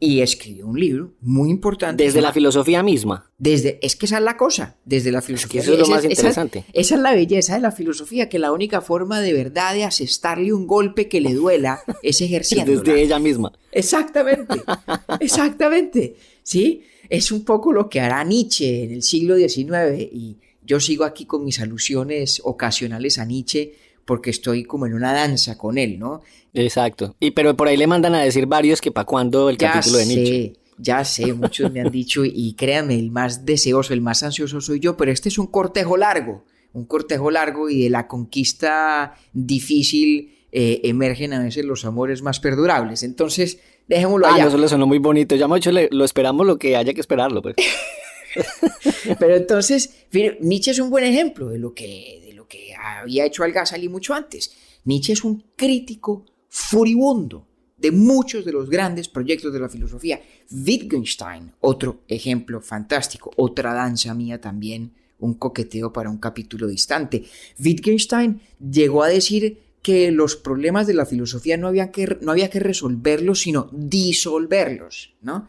[0.00, 2.04] Y escribió un libro muy importante.
[2.04, 3.30] Desde la filosofía misma.
[3.36, 5.60] Desde, es que esa es la cosa, desde la filosofía.
[5.60, 6.64] eso es lo más interesante.
[6.72, 10.52] Esa, es la belleza de la filosofía, que la única forma de verdad de asestarle
[10.52, 12.70] un golpe que le duela es ejerciendo.
[12.72, 13.52] Desde ella misma.
[13.72, 14.62] Exactamente,
[15.20, 16.16] exactamente.
[16.42, 16.82] ¿Sí?
[17.08, 21.24] Es un poco lo que hará Nietzsche en el siglo XIX y yo sigo aquí
[21.24, 23.74] con mis alusiones ocasionales a Nietzsche
[24.08, 26.22] porque estoy como en una danza con él, ¿no?
[26.54, 27.14] Exacto.
[27.20, 30.06] Y pero por ahí le mandan a decir varios que para cuándo el capítulo de
[30.06, 30.52] Nietzsche.
[30.78, 34.80] Ya sé, muchos me han dicho y créanme, el más deseoso, el más ansioso soy
[34.80, 40.38] yo, pero este es un cortejo largo, un cortejo largo y de la conquista difícil
[40.52, 43.02] eh, emergen a veces los amores más perdurables.
[43.02, 44.44] Entonces, dejémoslo ah, allá.
[44.44, 45.36] Ah, eso le sonó muy bonito.
[45.36, 47.56] Ya mucho lo esperamos lo que haya que esperarlo, pues.
[49.18, 50.06] Pero entonces,
[50.40, 54.52] Nietzsche es un buen ejemplo de lo que que había hecho Al-Ghazali mucho antes.
[54.84, 60.20] Nietzsche es un crítico furibundo de muchos de los grandes proyectos de la filosofía.
[60.50, 67.24] Wittgenstein, otro ejemplo fantástico, otra danza mía también, un coqueteo para un capítulo distante.
[67.62, 72.50] Wittgenstein llegó a decir que los problemas de la filosofía no había que, no había
[72.50, 75.48] que resolverlos, sino disolverlos, ¿no?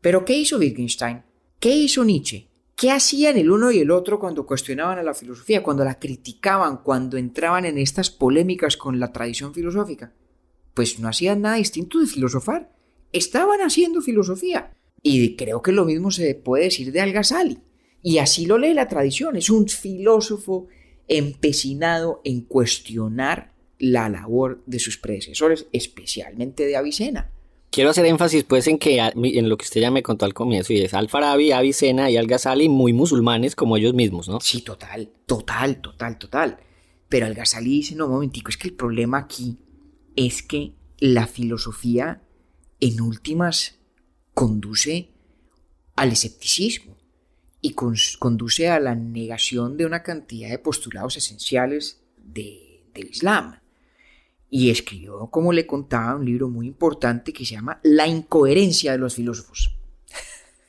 [0.00, 1.22] Pero ¿qué hizo Wittgenstein?
[1.58, 2.48] ¿Qué hizo Nietzsche?
[2.82, 6.78] ¿Qué hacían el uno y el otro cuando cuestionaban a la filosofía, cuando la criticaban,
[6.78, 10.12] cuando entraban en estas polémicas con la tradición filosófica?
[10.74, 12.74] Pues no hacían nada distinto de filosofar.
[13.12, 14.72] Estaban haciendo filosofía.
[15.00, 17.60] Y creo que lo mismo se puede decir de Al-Ghazali.
[18.02, 19.36] Y así lo lee la tradición.
[19.36, 20.66] Es un filósofo
[21.06, 27.30] empecinado en cuestionar la labor de sus predecesores, especialmente de Avicena.
[27.72, 30.74] Quiero hacer énfasis pues en que en lo que usted ya me contó al comienzo,
[30.74, 34.40] y es Al-Farabi, Avicena y Al-Ghazali muy musulmanes como ellos mismos, ¿no?
[34.40, 36.58] Sí, total, total, total, total.
[37.08, 39.56] Pero Al-Ghazali dice, no, momentico, es que el problema aquí
[40.16, 42.22] es que la filosofía
[42.78, 43.78] en últimas
[44.34, 45.08] conduce
[45.96, 46.98] al escepticismo
[47.62, 53.61] y conduce a la negación de una cantidad de postulados esenciales del Islam
[54.54, 58.98] y escribió, como le contaba, un libro muy importante que se llama La incoherencia de
[58.98, 59.74] los filósofos.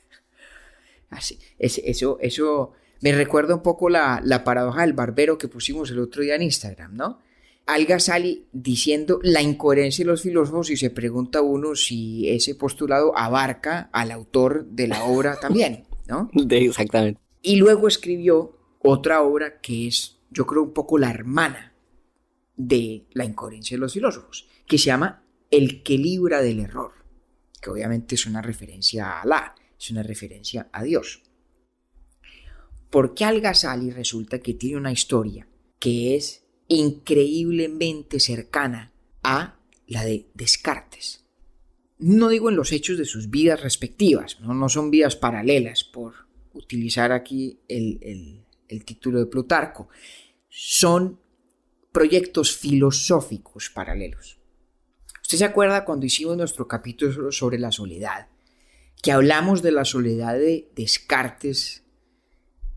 [1.10, 5.98] Así, eso, eso me recuerda un poco la, la, paradoja del barbero que pusimos el
[5.98, 7.18] otro día en Instagram, ¿no?
[7.66, 13.12] Alga sale diciendo la incoherencia de los filósofos y se pregunta uno si ese postulado
[13.18, 16.30] abarca al autor de la obra también, ¿no?
[16.48, 17.20] Exactamente.
[17.42, 21.73] Y luego escribió otra obra que es, yo creo, un poco la hermana
[22.56, 26.92] de la incoherencia de los filósofos, que se llama El que libra del error,
[27.60, 31.22] que obviamente es una referencia a Alá, es una referencia a Dios.
[32.90, 41.24] Porque Al-Ghazali resulta que tiene una historia que es increíblemente cercana a la de Descartes.
[41.98, 46.14] No digo en los hechos de sus vidas respectivas, no, no son vidas paralelas, por
[46.52, 49.88] utilizar aquí el, el título de Plutarco,
[50.48, 51.20] son
[51.94, 54.36] proyectos filosóficos paralelos.
[55.22, 58.26] ¿Usted se acuerda cuando hicimos nuestro capítulo sobre la soledad?
[59.00, 61.84] Que hablamos de la soledad de Descartes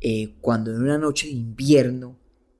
[0.01, 2.19] eh, cuando en una noche de invierno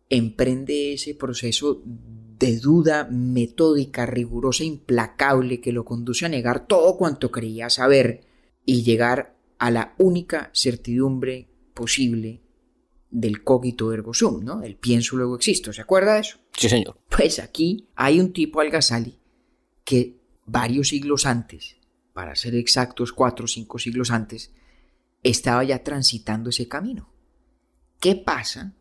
[0.10, 7.30] emprende ese proceso de duda metódica, rigurosa, implacable que lo conduce a negar todo cuanto
[7.30, 8.22] creía saber
[8.65, 12.41] y llegar a la única certidumbre posible
[13.10, 14.63] del cogito ergo sum, ¿no?
[14.63, 15.72] El pienso luego existo.
[15.74, 16.38] ¿Se acuerda de eso?
[16.58, 17.00] Sí, señor.
[17.10, 19.17] Pues aquí hay un tipo, Al-Ghazali,
[19.84, 21.78] que varios siglos antes,
[22.13, 24.52] para ser exactos, cuatro o cinco siglos antes,
[25.24, 27.10] estaba ya transitando ese camino.
[28.00, 28.74] ¿Qué pasa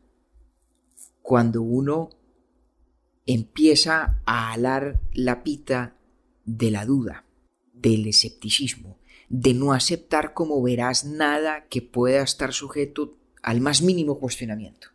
[1.22, 2.10] cuando uno
[3.24, 5.96] empieza a alar la pita
[6.44, 7.24] de la duda,
[7.72, 14.18] del escepticismo, de no aceptar como verás nada que pueda estar sujeto al más mínimo
[14.18, 14.88] cuestionamiento,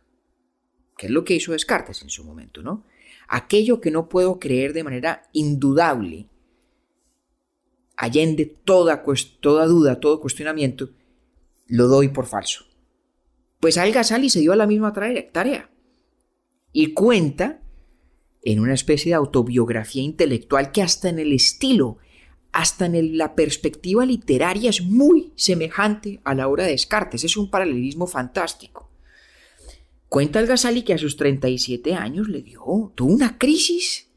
[0.98, 2.84] que es lo que hizo Descartes en su momento, ¿no?
[3.26, 6.28] Aquello que no puedo creer de manera indudable,
[7.96, 9.02] allende toda,
[9.40, 10.90] toda duda, todo cuestionamiento,
[11.66, 12.66] lo doy por falso.
[13.58, 15.70] Pues Al-Ghazali se dio a la misma tarea
[16.72, 17.62] y cuenta
[18.42, 21.96] en una especie de autobiografía intelectual que hasta en el estilo
[22.52, 27.50] hasta en la perspectiva literaria es muy semejante a la obra de Descartes, es un
[27.50, 28.90] paralelismo fantástico.
[30.08, 34.10] Cuenta el Ghazali que a sus 37 años le dio, tuvo una crisis,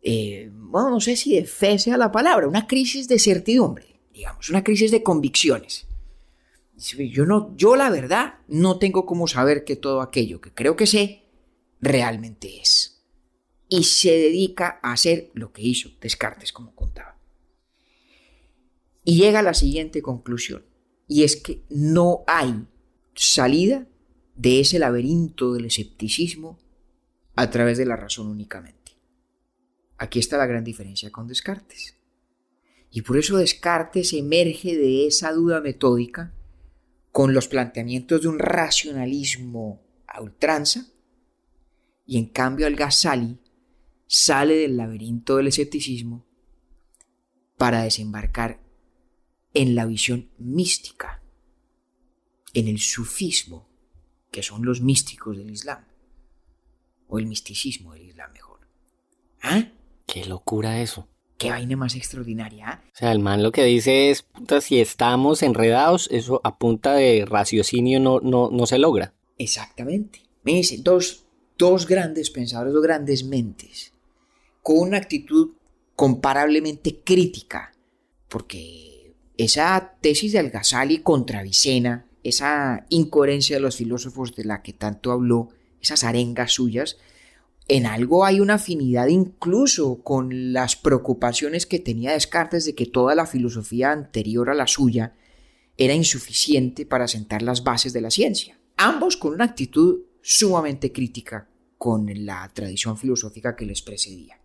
[0.00, 4.48] eh, bueno, no sé si de fe sea la palabra, una crisis de certidumbre, digamos,
[4.48, 5.88] una crisis de convicciones.
[6.76, 10.86] Yo, no, yo la verdad no tengo cómo saber que todo aquello que creo que
[10.86, 11.24] sé
[11.80, 13.02] realmente es.
[13.68, 17.15] Y se dedica a hacer lo que hizo Descartes, como contaba.
[19.08, 20.64] Y llega a la siguiente conclusión,
[21.06, 22.66] y es que no hay
[23.14, 23.86] salida
[24.34, 26.58] de ese laberinto del escepticismo
[27.36, 28.98] a través de la razón únicamente.
[29.96, 31.94] Aquí está la gran diferencia con Descartes.
[32.90, 36.34] Y por eso Descartes emerge de esa duda metódica
[37.12, 40.84] con los planteamientos de un racionalismo a ultranza,
[42.04, 42.76] y en cambio el
[44.08, 46.26] sale del laberinto del escepticismo
[47.56, 48.65] para desembarcar
[49.56, 51.22] en la visión mística,
[52.52, 53.66] en el sufismo,
[54.30, 55.82] que son los místicos del Islam,
[57.08, 58.60] o el misticismo del Islam mejor.
[59.42, 59.64] ¿Ah?
[60.06, 61.08] Qué locura eso.
[61.38, 62.68] Qué vaina más extraordinaria.
[62.68, 62.82] ¿ah?
[62.84, 66.92] O sea, el man lo que dice es, puta, si estamos enredados, eso a punta
[66.92, 69.14] de raciocinio no, no, no se logra.
[69.38, 70.20] Exactamente.
[70.42, 71.24] Me dicen, dos,
[71.56, 73.94] dos grandes pensadores, dos grandes mentes,
[74.62, 75.52] con una actitud
[75.94, 77.72] comparablemente crítica,
[78.28, 78.95] porque
[79.38, 85.12] esa tesis de Al-Ghazali contra Vicena, esa incoherencia de los filósofos de la que tanto
[85.12, 86.96] habló, esas arengas suyas,
[87.68, 93.14] en algo hay una afinidad incluso con las preocupaciones que tenía Descartes de que toda
[93.14, 95.14] la filosofía anterior a la suya
[95.76, 98.58] era insuficiente para sentar las bases de la ciencia.
[98.76, 104.40] Ambos con una actitud sumamente crítica con la tradición filosófica que les precedía.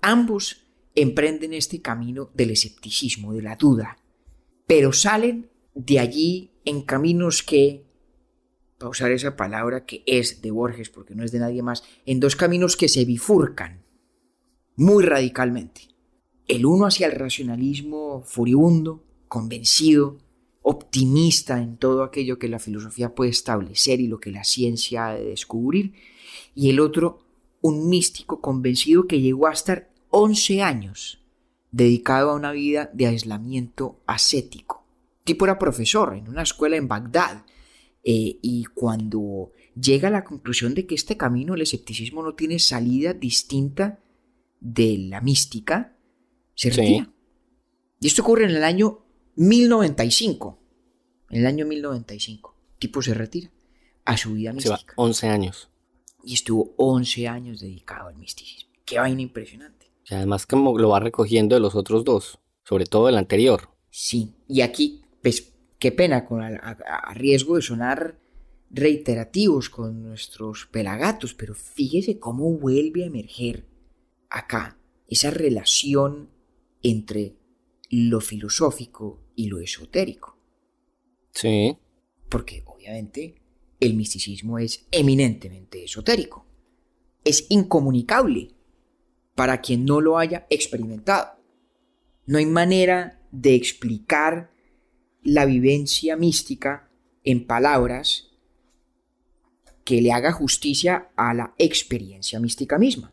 [0.00, 0.61] Ambos
[0.94, 3.98] emprenden este camino del escepticismo, de la duda,
[4.66, 7.84] pero salen de allí en caminos que
[8.78, 12.18] para usar esa palabra que es de Borges, porque no es de nadie más, en
[12.18, 13.84] dos caminos que se bifurcan
[14.74, 15.82] muy radicalmente.
[16.48, 20.18] El uno hacia el racionalismo furibundo, convencido,
[20.62, 25.14] optimista en todo aquello que la filosofía puede establecer y lo que la ciencia ha
[25.14, 25.94] de descubrir,
[26.54, 27.20] y el otro
[27.60, 31.18] un místico convencido que llegó a estar 11 años
[31.70, 34.86] dedicado a una vida de aislamiento ascético.
[35.24, 37.44] Tipo era profesor en una escuela en Bagdad
[38.04, 42.58] eh, y cuando llega a la conclusión de que este camino, el escepticismo, no tiene
[42.58, 44.00] salida distinta
[44.60, 45.96] de la mística,
[46.54, 47.10] se retira.
[48.00, 49.04] Y esto ocurre en el año
[49.36, 50.58] 1095.
[51.30, 52.54] En el año 1095.
[52.78, 53.50] tipo se retira
[54.04, 54.76] a su vida mística.
[54.76, 55.70] Se va 11 años.
[56.24, 58.70] Y estuvo 11 años dedicado al misticismo.
[58.84, 59.81] Qué vaina impresionante.
[60.08, 63.68] Y además como lo va recogiendo de los otros dos, sobre todo el anterior.
[63.90, 68.16] Sí, y aquí, pues Qué pena, con a, riesgo de sonar
[68.70, 73.66] reiterativos con nuestros pelagatos, pero fíjese cómo vuelve a emerger
[74.30, 74.78] acá
[75.08, 76.30] esa relación
[76.84, 77.34] entre
[77.90, 80.38] lo filosófico y lo esotérico.
[81.32, 81.76] Sí.
[82.28, 83.42] Porque obviamente
[83.80, 86.46] el misticismo es eminentemente esotérico.
[87.24, 88.51] Es incomunicable
[89.42, 91.32] para quien no lo haya experimentado.
[92.26, 94.52] No hay manera de explicar
[95.24, 96.88] la vivencia mística
[97.24, 98.30] en palabras
[99.82, 103.12] que le haga justicia a la experiencia mística misma,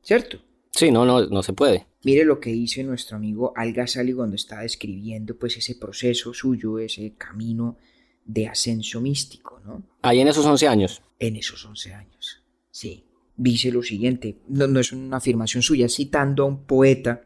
[0.00, 0.38] ¿cierto?
[0.70, 1.88] Sí, no, no, no se puede.
[2.04, 3.74] Mire lo que dice nuestro amigo Al
[4.14, 7.78] cuando está describiendo pues ese proceso suyo, ese camino
[8.24, 9.82] de ascenso místico, ¿no?
[10.02, 11.02] Ahí en esos 11 años.
[11.18, 13.06] En esos 11 años, sí.
[13.36, 17.22] Dice lo siguiente, no, no es una afirmación suya, citando a un poeta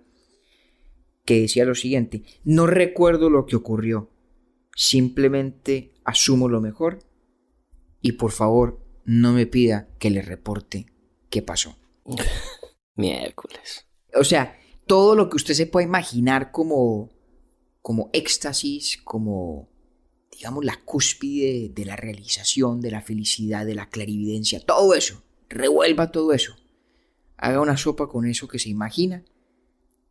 [1.25, 4.11] que decía lo siguiente, no recuerdo lo que ocurrió,
[4.81, 7.01] Simplemente asumo lo mejor
[8.01, 10.87] y por favor no me pida que le reporte
[11.31, 11.77] qué pasó.
[12.95, 13.87] Miércoles.
[14.15, 14.57] O sea,
[14.87, 17.11] todo lo que usted se puede imaginar como,
[17.83, 19.69] como éxtasis, como,
[20.31, 26.13] digamos, la cúspide de la realización, de la felicidad, de la clarividencia, todo eso, revuelva
[26.13, 26.57] todo eso.
[27.37, 29.25] Haga una sopa con eso que se imagina.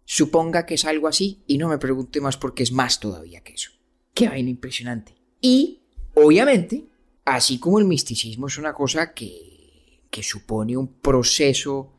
[0.06, 3.54] Suponga que es algo así y no me pregunte más porque es más todavía que
[3.54, 3.72] eso.
[4.14, 5.14] Qué vaina impresionante.
[5.42, 5.82] Y,
[6.16, 6.86] obviamente,
[7.26, 11.94] así como el misticismo es una cosa que, que supone un proceso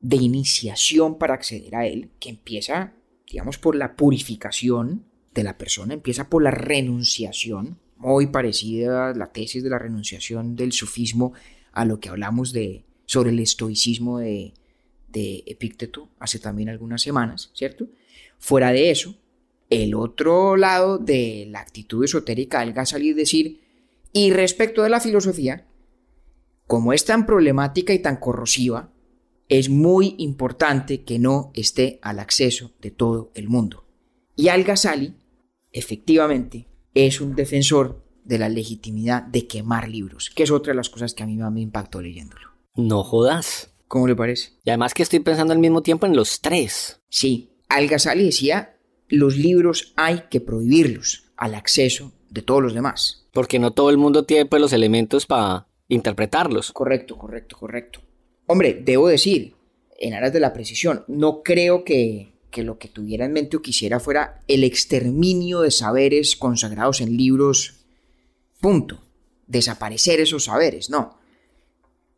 [0.00, 2.94] de iniciación para acceder a él, que empieza,
[3.30, 5.04] digamos, por la purificación
[5.34, 10.56] de la persona, empieza por la renunciación, muy parecida a la tesis de la renunciación
[10.56, 11.32] del sufismo
[11.76, 14.54] a lo que hablamos de, sobre el estoicismo de,
[15.08, 17.86] de Epícteto hace también algunas semanas, ¿cierto?
[18.38, 19.14] Fuera de eso,
[19.68, 23.60] el otro lado de la actitud esotérica del Gasali es decir,
[24.14, 25.66] y respecto de la filosofía,
[26.66, 28.90] como es tan problemática y tan corrosiva,
[29.50, 33.86] es muy importante que no esté al acceso de todo el mundo.
[34.34, 35.14] Y Al-Ghazali,
[35.72, 40.90] efectivamente, es un defensor de la legitimidad de quemar libros, que es otra de las
[40.90, 42.50] cosas que a mí me impactó leyéndolo.
[42.74, 43.72] No jodas.
[43.88, 44.50] ¿Cómo le parece?
[44.64, 47.00] Y además que estoy pensando al mismo tiempo en los tres.
[47.08, 48.76] Sí, Al-Ghazali decía
[49.08, 53.26] los libros hay que prohibirlos al acceso de todos los demás.
[53.32, 56.72] Porque no todo el mundo tiene pues, los elementos para interpretarlos.
[56.72, 58.00] Correcto, correcto, correcto.
[58.46, 59.54] Hombre, debo decir,
[59.98, 63.62] en aras de la precisión, no creo que, que lo que tuviera en mente o
[63.62, 67.85] quisiera fuera el exterminio de saberes consagrados en libros.
[68.60, 69.02] Punto.
[69.46, 71.18] Desaparecer esos saberes, no.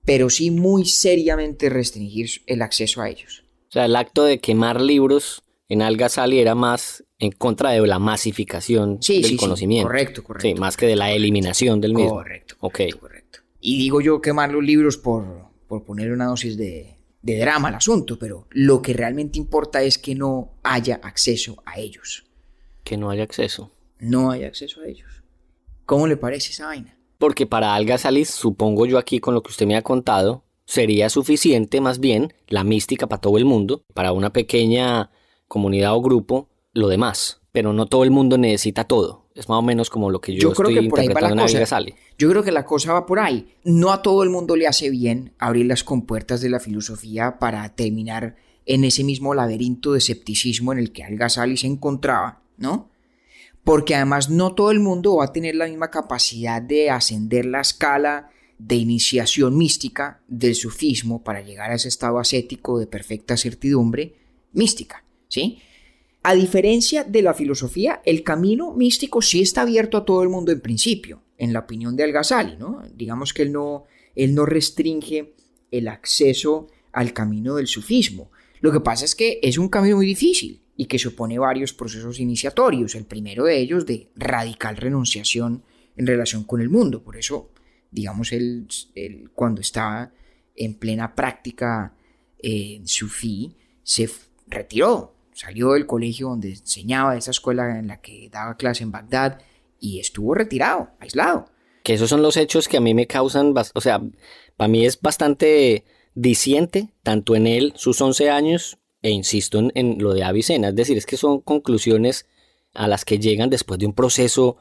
[0.05, 3.45] Pero sí muy seriamente restringir el acceso a ellos.
[3.68, 7.99] O sea, el acto de quemar libros en Al-Ghazali era más en contra de la
[7.99, 9.89] masificación del conocimiento.
[9.89, 10.49] correcto, correcto.
[10.49, 12.14] Sí, más que de la eliminación del mismo.
[12.14, 13.39] Correcto, correcto, correcto.
[13.61, 17.74] Y digo yo quemar los libros por, por poner una dosis de, de drama al
[17.74, 22.24] asunto, pero lo que realmente importa es que no haya acceso a ellos.
[22.84, 23.70] Que no haya acceso.
[23.99, 25.18] No haya acceso a ellos.
[25.89, 26.95] ¿Cómo le parece esa vaina?
[27.16, 31.80] Porque para Al-Ghazali, supongo yo aquí con lo que usted me ha contado, sería suficiente
[31.80, 35.11] más bien la mística para todo el mundo, para una pequeña
[35.47, 39.24] comunidad o grupo lo demás, pero no todo el mundo necesita todo.
[39.34, 41.43] Es más o menos como lo que yo, estoy creo que por ahí va la
[41.43, 41.80] cosa.
[42.18, 43.55] Yo creo que la cosa va por ahí.
[43.64, 47.66] No a todo el mundo le hace bien abrir las compuertas de la filosofía para
[47.74, 48.36] terminar
[48.66, 52.91] en ese mismo laberinto de escepticismo en el que Al-Ghazali se encontraba, ¿no?
[53.65, 57.61] Porque además no todo el mundo va a tener la misma capacidad de ascender la
[57.61, 64.15] escala de iniciación mística del sufismo para llegar a ese estado ascético de perfecta certidumbre
[64.53, 65.59] mística, ¿sí?
[66.23, 70.51] A diferencia de la filosofía, el camino místico sí está abierto a todo el mundo
[70.51, 72.83] en principio, en la opinión de Al-Ghazali, ¿no?
[72.95, 73.85] Digamos que él no,
[74.17, 75.35] él no restringe
[75.71, 78.31] el acceso al camino del sufismo.
[78.61, 82.20] Lo que pasa es que es un camino muy difícil y que supone varios procesos
[82.20, 85.62] iniciatorios, el primero de ellos de radical renunciación
[85.95, 87.03] en relación con el mundo.
[87.03, 87.51] Por eso
[87.91, 88.68] digamos, él,
[89.35, 90.12] cuando estaba
[90.57, 91.95] en plena práctica
[92.39, 94.09] en sufí, se
[94.47, 98.93] retiró, salió del colegio donde enseñaba, de esa escuela en la que daba clase en
[98.93, 99.41] Bagdad,
[99.81, 101.51] y estuvo retirado, aislado.
[101.83, 104.03] Que esos son los hechos que a mí me causan, o sea,
[104.57, 109.99] para mí es bastante disiente, tanto en él, sus 11 años, e insisto en, en
[109.99, 112.27] lo de Avicena, es decir, es que son conclusiones
[112.75, 114.57] a las que llegan después de un proceso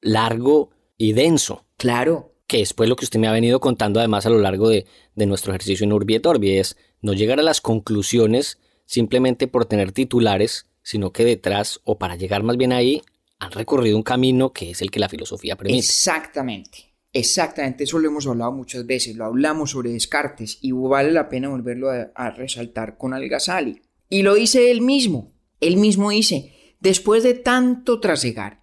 [0.00, 1.64] largo y denso.
[1.76, 4.68] Claro, que es pues lo que usted me ha venido contando además a lo largo
[4.68, 9.64] de, nuestro ejercicio en Urbi et Orbi, es no llegar a las conclusiones simplemente por
[9.64, 13.02] tener titulares, sino que detrás, o para llegar más bien ahí,
[13.38, 15.78] han recorrido un camino que es el que la filosofía permite.
[15.78, 21.28] Exactamente, exactamente, eso lo hemos hablado muchas veces, lo hablamos sobre Descartes y vale la
[21.28, 23.82] pena volverlo a, resaltar con Al-Ghazali.
[24.08, 28.62] Y lo dice él mismo, él mismo dice, después de tanto trasegar,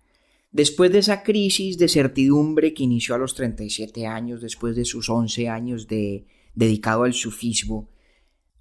[0.52, 5.08] Después de esa crisis de certidumbre que inició a los 37 años, después de sus
[5.10, 6.26] 11 años de,
[6.56, 7.92] dedicado al sufismo,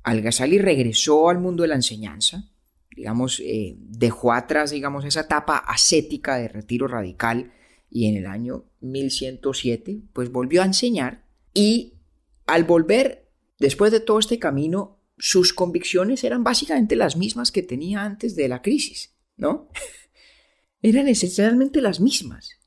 [0.03, 2.51] Al-Ghazali regresó al mundo de la enseñanza,
[2.95, 7.53] digamos, eh, dejó atrás, digamos, esa etapa ascética de retiro radical
[7.91, 11.25] y en el año 1107, pues volvió a enseñar
[11.55, 11.95] y
[12.47, 13.29] al volver,
[13.59, 18.49] después de todo este camino, sus convicciones eran básicamente las mismas que tenía antes de
[18.49, 19.69] la crisis, ¿no?
[20.83, 22.59] eran esencialmente las mismas.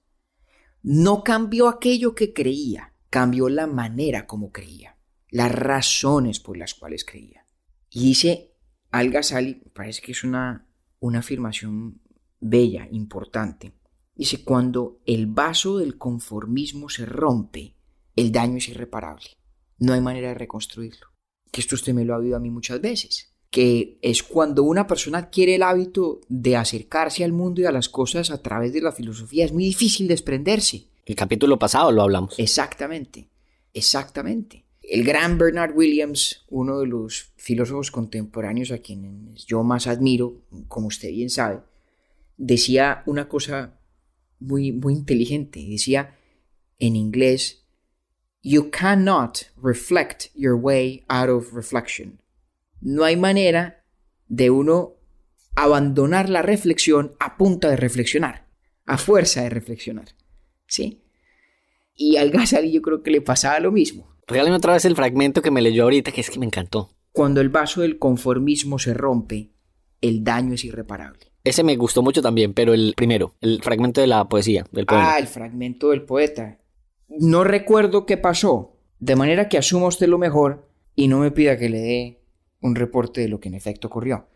[0.84, 4.98] No cambió aquello que creía, cambió la manera como creía,
[5.30, 7.46] las razones por las cuales creía.
[7.90, 8.56] Y dice
[8.90, 10.68] Al-Ghazali, parece que es una,
[11.00, 12.02] una afirmación
[12.40, 13.74] bella, importante.
[14.22, 17.74] Dice, cuando el vaso del conformismo se rompe,
[18.16, 19.26] el daño es irreparable.
[19.80, 21.08] No hay manera de reconstruirlo.
[21.52, 24.86] Que esto usted me lo ha oído a mí muchas veces que es cuando una
[24.86, 28.82] persona adquiere el hábito de acercarse al mundo y a las cosas a través de
[28.82, 30.86] la filosofía, es muy difícil desprenderse.
[31.04, 32.38] El capítulo pasado lo hablamos.
[32.38, 33.28] Exactamente,
[33.74, 34.66] exactamente.
[34.84, 40.88] El gran Bernard Williams, uno de los filósofos contemporáneos a quienes yo más admiro, como
[40.88, 41.62] usted bien sabe,
[42.38, 43.81] decía una cosa
[44.42, 45.66] muy, muy inteligente.
[45.70, 46.18] Decía
[46.80, 47.66] en inglés,
[48.42, 52.22] You cannot reflect your way out of reflection
[52.82, 53.86] no hay manera
[54.28, 54.96] de uno
[55.56, 58.48] abandonar la reflexión a punta de reflexionar,
[58.86, 60.16] a fuerza de reflexionar.
[60.68, 61.04] ¿Sí?
[61.96, 64.16] Y al Ghazali yo creo que le pasaba lo mismo.
[64.28, 66.90] Regálame otra vez el fragmento que me leyó ahorita, que es que me encantó.
[67.12, 69.52] Cuando el vaso del conformismo se rompe,
[70.00, 71.31] el daño es irreparable.
[71.44, 74.86] Ese me gustó mucho también, pero el primero, el fragmento de la poesía, del.
[74.90, 76.60] Ah, el fragmento del poeta.
[77.10, 81.58] No recuerdo qué pasó, de manera que asumo usted lo mejor y no me pida
[81.58, 82.22] que le dé
[82.62, 84.28] un reporte de lo que en efecto ocurrió.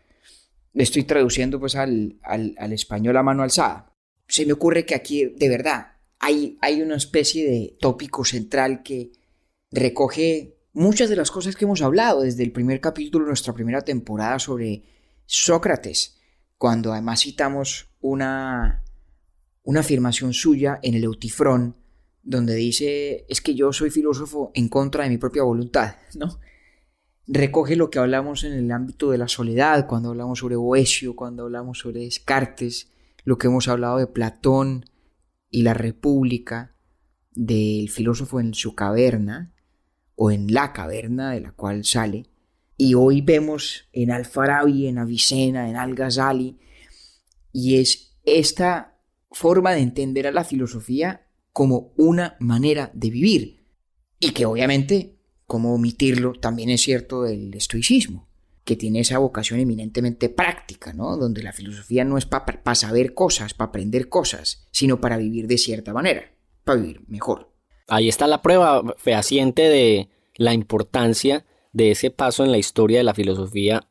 [0.74, 3.94] Estoy traduciendo pues al, al, español a mano alzada.
[4.28, 9.12] Se me ocurre que aquí, de verdad, hay, hay una especie de tópico central que
[9.70, 13.80] recoge muchas de las cosas que hemos hablado desde el primer capítulo de nuestra primera
[13.82, 14.82] temporada sobre
[15.24, 16.15] Sócrates,
[16.58, 18.82] cuando además citamos una,
[19.62, 21.76] una afirmación suya en el Eutifrón,
[22.22, 26.38] donde dice, es que yo soy filósofo en contra de mi propia voluntad, ¿no?
[27.26, 31.44] recoge lo que hablamos en el ámbito de la soledad, cuando hablamos sobre Boesio, cuando
[31.44, 32.92] hablamos sobre Descartes,
[33.24, 34.84] lo que hemos hablado de Platón
[35.50, 36.74] y la República,
[37.32, 39.52] del filósofo en su caverna,
[40.14, 42.26] o en la caverna de la cual sale,
[42.76, 46.58] y hoy vemos en Al-Farabi, en Avicena, en Al-Ghazali,
[47.52, 48.98] y es esta
[49.30, 53.66] forma de entender a la filosofía como una manera de vivir,
[54.20, 55.16] y que obviamente
[55.46, 58.28] cómo omitirlo, también es cierto del estoicismo,
[58.64, 61.16] que tiene esa vocación eminentemente práctica, ¿no?
[61.16, 65.56] Donde la filosofía no es para saber cosas, para aprender cosas, sino para vivir de
[65.56, 66.32] cierta manera,
[66.64, 67.52] para vivir mejor.
[67.86, 71.46] Ahí está la prueba fehaciente de la importancia
[71.76, 73.86] de ese paso en la historia de la filosofía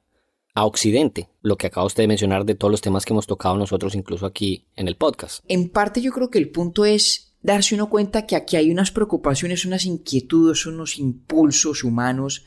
[0.56, 3.58] a Occidente, lo que acaba usted de mencionar de todos los temas que hemos tocado
[3.58, 5.44] nosotros incluso aquí en el podcast.
[5.48, 8.90] En parte yo creo que el punto es darse uno cuenta que aquí hay unas
[8.90, 12.46] preocupaciones, unas inquietudes, unos impulsos humanos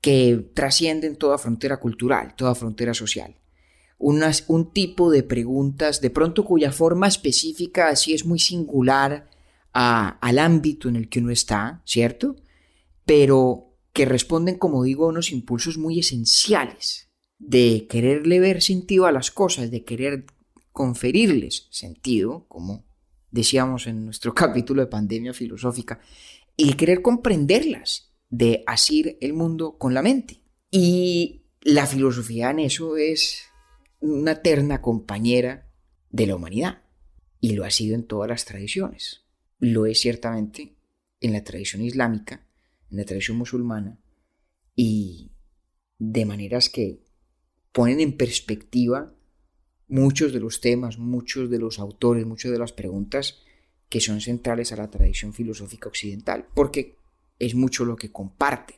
[0.00, 3.36] que trascienden toda frontera cultural, toda frontera social.
[3.96, 9.30] Unas, un tipo de preguntas, de pronto cuya forma específica así es muy singular
[9.72, 12.34] al ámbito en el que uno está, ¿cierto?
[13.06, 19.12] Pero que responden, como digo, a unos impulsos muy esenciales de quererle ver sentido a
[19.12, 20.26] las cosas, de querer
[20.72, 22.84] conferirles sentido, como
[23.30, 26.00] decíamos en nuestro capítulo de pandemia filosófica,
[26.56, 30.42] y querer comprenderlas, de asir el mundo con la mente.
[30.70, 33.44] Y la filosofía en eso es
[34.00, 35.70] una terna compañera
[36.10, 36.82] de la humanidad,
[37.40, 39.22] y lo ha sido en todas las tradiciones.
[39.60, 40.74] Lo es ciertamente
[41.20, 42.43] en la tradición islámica,
[42.96, 43.98] la tradición musulmana,
[44.76, 45.30] y
[45.98, 47.00] de maneras que
[47.72, 49.12] ponen en perspectiva
[49.88, 53.40] muchos de los temas, muchos de los autores, muchas de las preguntas
[53.88, 56.96] que son centrales a la tradición filosófica occidental, porque
[57.38, 58.76] es mucho lo que comparten,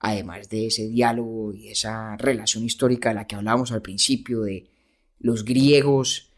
[0.00, 4.68] además de ese diálogo y esa relación histórica de la que hablábamos al principio de
[5.18, 6.30] los griegos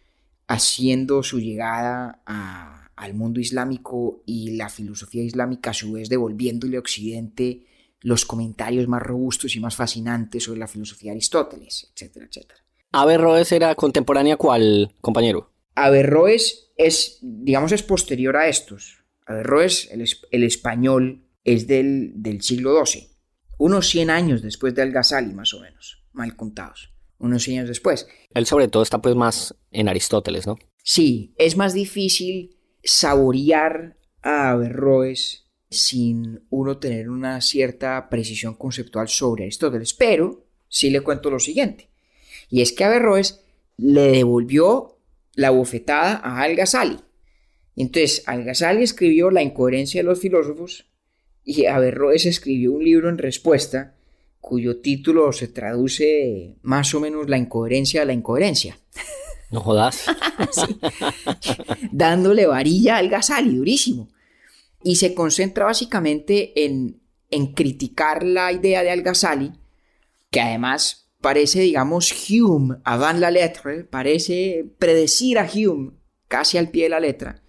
[0.47, 2.23] haciendo su llegada
[2.97, 7.67] al mundo islámico y la filosofía islámica a su vez devolviéndole a Occidente
[8.01, 12.61] los comentarios más robustos y más fascinantes sobre la filosofía de Aristóteles, etcétera, etcétera.
[12.93, 15.51] Averroes era contemporánea cuál, compañero?
[15.75, 19.05] Averroes es, digamos, es posterior a estos.
[19.27, 23.09] Averroes, el, el español, es del, del, siglo XII,
[23.59, 28.09] unos 100 años después de Al-Ghazali, más o menos, mal contados, unos 100 años después.
[28.35, 30.57] Él sobre todo está pues más en Aristóteles, ¿no?
[30.83, 32.56] Sí, es más difícil
[32.87, 39.93] saborear a Averroes sin uno tener una cierta precisión conceptual sobre Aristóteles.
[39.95, 41.91] Pero sí le cuento lo siguiente.
[42.49, 43.45] Y es que Averroes
[43.77, 44.99] le devolvió
[45.35, 46.99] la bofetada a Al-Ghazali.
[47.75, 50.87] Entonces, Al-Ghazali escribió La incoherencia de los filósofos
[51.45, 53.95] y Averroes escribió un libro en respuesta
[54.41, 58.79] cuyo título se traduce más o menos La incoherencia de la incoherencia.
[59.51, 60.05] No jodas.
[61.93, 64.09] Dándole varilla al Ghazali, durísimo
[64.87, 69.53] y se concentra básicamente en, en criticar la idea de Al-Ghazali,
[70.31, 75.91] que además parece, digamos, Hume, avant la lettre, parece predecir a Hume
[76.29, 77.43] casi al pie de la letra,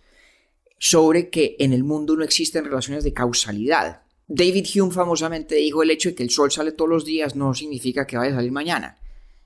[0.80, 4.02] sobre que en el mundo no existen relaciones de causalidad.
[4.28, 7.54] David Hume famosamente dijo el hecho de que el sol sale todos los días no
[7.54, 8.98] significa que vaya a salir mañana.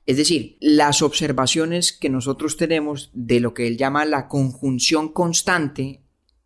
[0.06, 6.02] Es decir, las observaciones que nosotros tenemos de lo que él llama la conjunción constante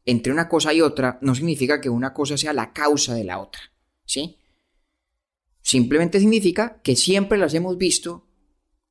[0.05, 3.39] entre una cosa y otra no significa que una cosa sea la causa de la
[3.39, 3.61] otra,
[4.05, 4.37] ¿sí?
[5.61, 8.27] Simplemente significa que siempre las hemos visto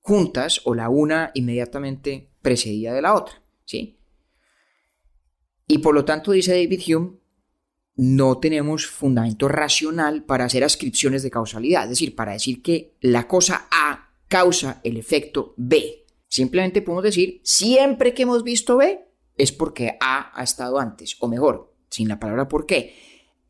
[0.01, 4.01] juntas o la una inmediatamente precedida de la otra, ¿sí?
[5.67, 7.13] Y por lo tanto, dice David Hume,
[7.97, 13.29] no tenemos fundamento racional para hacer ascripciones de causalidad, es decir, para decir que la
[13.29, 14.04] cosa A
[14.35, 16.07] causa el efecto B.
[16.27, 18.99] Simplemente podemos decir, siempre que hemos visto B,
[19.39, 22.97] es porque A ha estado antes, o mejor, sin la palabra por qué,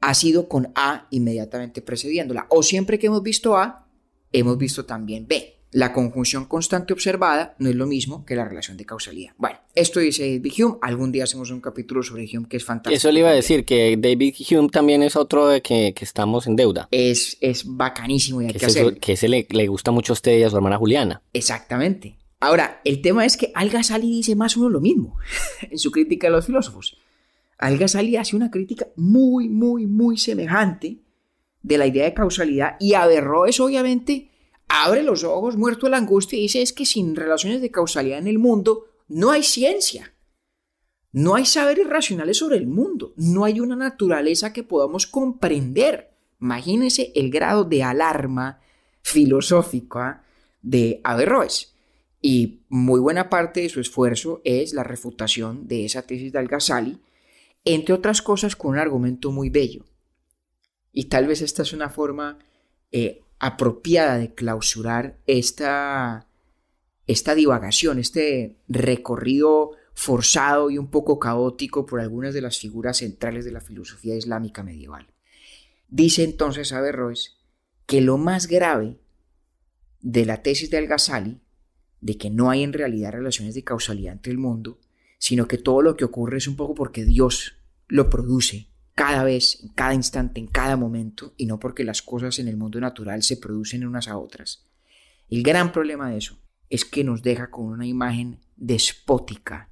[0.02, 2.48] ha sido con A inmediatamente precediéndola.
[2.50, 3.88] O siempre que hemos visto A,
[4.30, 5.56] hemos visto también B.
[5.74, 9.32] La conjunción constante observada no es lo mismo que la relación de causalidad.
[9.38, 10.78] Bueno, esto dice David Hume.
[10.80, 12.96] Algún día hacemos un capítulo sobre Hume que es fantástico.
[12.96, 16.54] Eso le iba a decir, que David Hume también es otro de que, estamos en
[16.54, 16.86] deuda.
[16.92, 18.92] Es, es bacanísimo y hay que, hacerlo.
[19.00, 21.20] Que ese le, le gusta mucho a usted y a su hermana Juliana.
[21.32, 22.18] Exactamente.
[22.38, 25.16] Ahora, el tema es que Al-Ghazali dice más o menos lo mismo
[25.68, 26.96] en su crítica de los filósofos.
[27.58, 30.98] Al-Ghazali hace una crítica muy, muy, muy semejante
[31.64, 34.30] de la idea de causalidad y Averroes obviamente
[34.68, 38.28] abre los ojos muerto la angustia y dice es que sin relaciones de causalidad en
[38.28, 40.14] el mundo no hay ciencia.
[41.12, 46.10] No hay saberes racionales sobre el mundo, no hay una naturaleza que podamos comprender.
[46.40, 48.60] Imagínense el grado de alarma
[49.00, 50.24] filosófica
[50.60, 51.74] de Averroes.
[52.20, 56.98] Y muy buena parte de su esfuerzo es la refutación de esa tesis de Al-Ghazali,
[57.64, 59.84] entre otras cosas con un argumento muy bello.
[60.90, 62.38] Y tal vez esta es una forma
[62.92, 66.28] eh, apropiada de clausurar esta,
[67.06, 73.44] esta divagación, este recorrido forzado y un poco caótico por algunas de las figuras centrales
[73.44, 75.06] de la filosofía islámica medieval.
[75.88, 77.36] Dice entonces Averroes
[77.86, 78.98] que lo más grave
[80.00, 81.40] de la tesis de Al-Ghazali
[82.00, 84.78] de que no hay en realidad relaciones de causalidad entre el mundo,
[85.18, 87.56] sino que todo lo que ocurre es un poco porque Dios
[87.88, 92.38] lo produce cada vez, en cada instante, en cada momento, y no porque las cosas
[92.38, 94.66] en el mundo natural se producen unas a otras.
[95.28, 96.38] El gran problema de eso
[96.70, 99.68] es que nos deja con una imagen despótica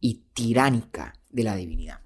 [0.00, 2.00] y tiránica de la divinidad.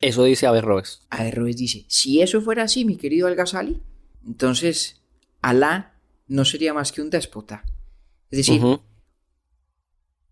[0.00, 1.06] Eso dice Averroes.
[1.10, 3.80] Averroes dice, si eso fuera así, mi querido Al-Ghazali,
[4.26, 5.02] entonces
[5.40, 7.64] Alá no sería más que un déspota.
[8.30, 8.62] Es decir,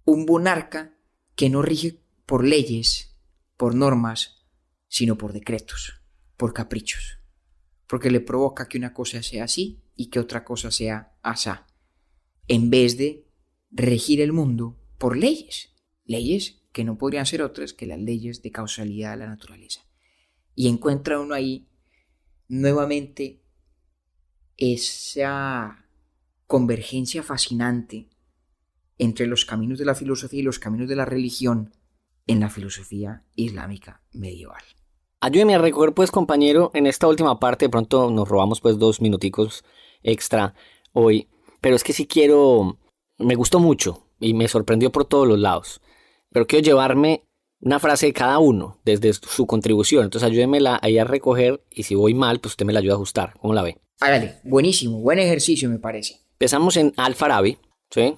[0.05, 0.95] un monarca
[1.37, 3.17] que no rige por leyes,
[3.57, 4.40] por normas,
[4.91, 6.03] sino por decretos,
[6.37, 7.21] por caprichos.
[7.87, 11.67] Porque le provoca que una cosa sea así y que otra cosa sea asá.
[12.49, 13.27] En vez de
[13.71, 15.71] regir el mundo por leyes.
[16.05, 19.87] Leyes que no podrían ser otras que las leyes de causalidad de la naturaleza.
[20.55, 21.69] Y encuentra uno ahí
[22.49, 23.43] nuevamente
[24.57, 25.87] esa
[26.47, 28.11] convergencia fascinante
[28.99, 31.73] entre los caminos de la filosofía y los caminos de la religión
[32.27, 34.63] en la filosofía islámica medieval.
[35.23, 39.03] Ayúdeme a recoger, pues, compañero, en esta última parte, de pronto nos robamos, pues, dos
[39.03, 39.65] minuticos
[40.03, 40.55] extra
[40.93, 41.29] hoy,
[41.61, 42.79] pero es que si quiero,
[43.19, 45.83] me gustó mucho y me sorprendió por todos los lados,
[46.31, 47.25] pero quiero llevarme
[47.61, 51.95] una frase de cada uno desde su contribución, entonces ayúdemela ahí a recoger y si
[51.95, 53.79] voy mal, pues usted me la ayuda a ajustar, ¿cómo la ve?
[54.01, 56.21] Hágale, buenísimo, buen ejercicio me parece.
[56.33, 57.59] Empezamos en Al-Farabi,
[57.91, 58.17] ¿sí?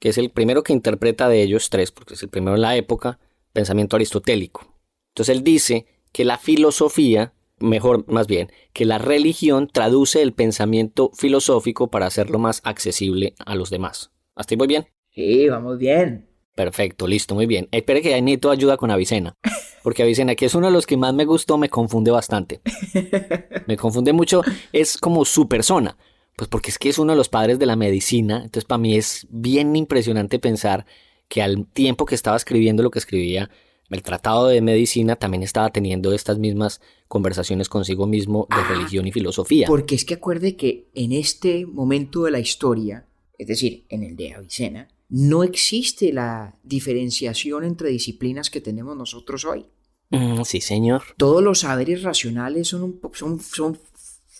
[0.00, 2.74] que es el primero que interpreta de ellos tres, porque es el primero en la
[2.74, 3.20] época,
[3.52, 4.74] pensamiento aristotélico.
[5.12, 11.10] Entonces él dice que la filosofía, mejor más bien, que la religión traduce el pensamiento
[11.14, 14.10] filosófico para hacerlo más accesible a los demás.
[14.34, 14.88] ¿Hasta ahí muy bien?
[15.14, 16.30] Sí, vamos bien.
[16.54, 17.68] Perfecto, listo, muy bien.
[17.72, 19.36] Espere que ahí ayuda con Avicena.
[19.82, 22.60] Porque Avicena, que es uno de los que más me gustó, me confunde bastante.
[23.66, 24.42] Me confunde mucho,
[24.72, 25.96] es como su persona.
[26.36, 28.36] Pues porque es que es uno de los padres de la medicina.
[28.36, 30.86] Entonces para mí es bien impresionante pensar
[31.28, 33.48] que al tiempo que estaba escribiendo lo que escribía,
[33.90, 39.06] el tratado de medicina también estaba teniendo estas mismas conversaciones consigo mismo de ah, religión
[39.06, 39.66] y filosofía.
[39.66, 44.16] Porque es que acuerde que en este momento de la historia, es decir, en el
[44.16, 49.66] de Avicena, no existe la diferenciación entre disciplinas que tenemos nosotros hoy.
[50.10, 51.02] Mm, sí, señor.
[51.16, 53.78] Todos los saberes racionales son, un son, son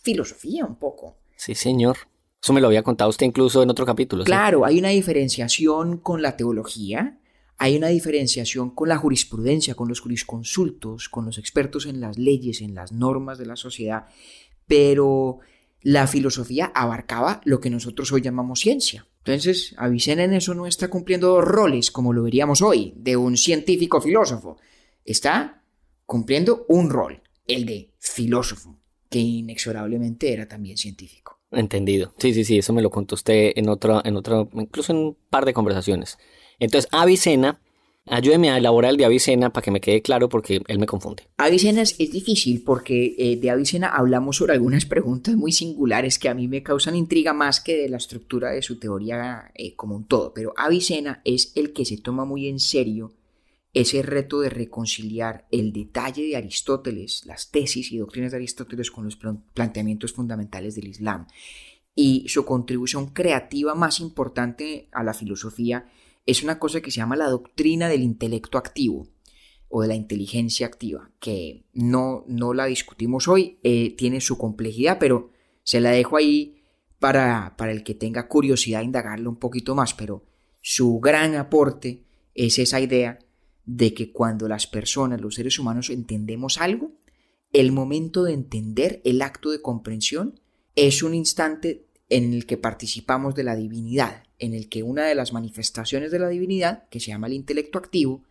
[0.02, 1.16] filosofía un poco.
[1.36, 1.96] Sí, señor.
[2.42, 4.24] Eso me lo había contado usted incluso en otro capítulo.
[4.24, 7.19] Claro, hay una diferenciación con la teología,
[7.62, 12.62] hay una diferenciación con la jurisprudencia, con los jurisconsultos, con los expertos en las leyes,
[12.62, 14.06] en las normas de la sociedad,
[14.66, 15.40] pero
[15.82, 19.06] la filosofía abarcaba lo que nosotros hoy llamamos ciencia.
[19.18, 23.36] Entonces, Avicena en eso no está cumpliendo dos roles, como lo veríamos hoy, de un
[23.36, 24.56] científico filósofo.
[25.04, 25.62] Está
[26.06, 28.78] cumpliendo un rol, el de filósofo,
[29.10, 31.38] que inexorablemente era también científico.
[31.50, 32.14] Entendido.
[32.16, 35.16] Sí, sí, sí, eso me lo contó usted en otro, en otro, incluso en un
[35.28, 36.16] par de conversaciones.
[36.60, 37.60] Entonces, Avicena
[38.06, 41.28] Ayúdeme a elaborar el de Avicena para que me quede claro porque él me confunde.
[41.36, 46.34] Avicena es, difícil porque eh, de Avicena hablamos sobre algunas preguntas muy singulares que a
[46.34, 50.06] mí me causan intriga más que de la estructura de su teoría eh, como un
[50.06, 50.32] todo.
[50.34, 53.14] Pero Avicena es el que se toma muy en serio
[53.72, 59.04] ese reto de reconciliar el detalle de Aristóteles, las tesis y doctrinas de Aristóteles con
[59.04, 59.16] los
[59.54, 61.28] planteamientos fundamentales del Islam.
[61.94, 65.86] Y su contribución creativa más importante a la filosofía
[66.26, 69.08] es una cosa que se llama la doctrina del intelecto activo
[69.68, 74.98] o de la inteligencia activa, que no, no la discutimos hoy, eh, tiene su complejidad,
[74.98, 75.30] pero
[75.62, 76.64] se la dejo ahí
[76.98, 80.24] para, para el que tenga curiosidad indagarlo un poquito más, pero
[80.60, 82.04] su gran aporte
[82.34, 83.18] es esa idea
[83.64, 86.92] de que cuando las personas, los seres humanos, entendemos algo,
[87.52, 90.40] el momento de entender, el acto de comprensión,
[90.74, 95.14] es un instante en el que participamos de la divinidad, en el que una de
[95.14, 98.24] las manifestaciones de la divinidad, que se llama el intelecto activo,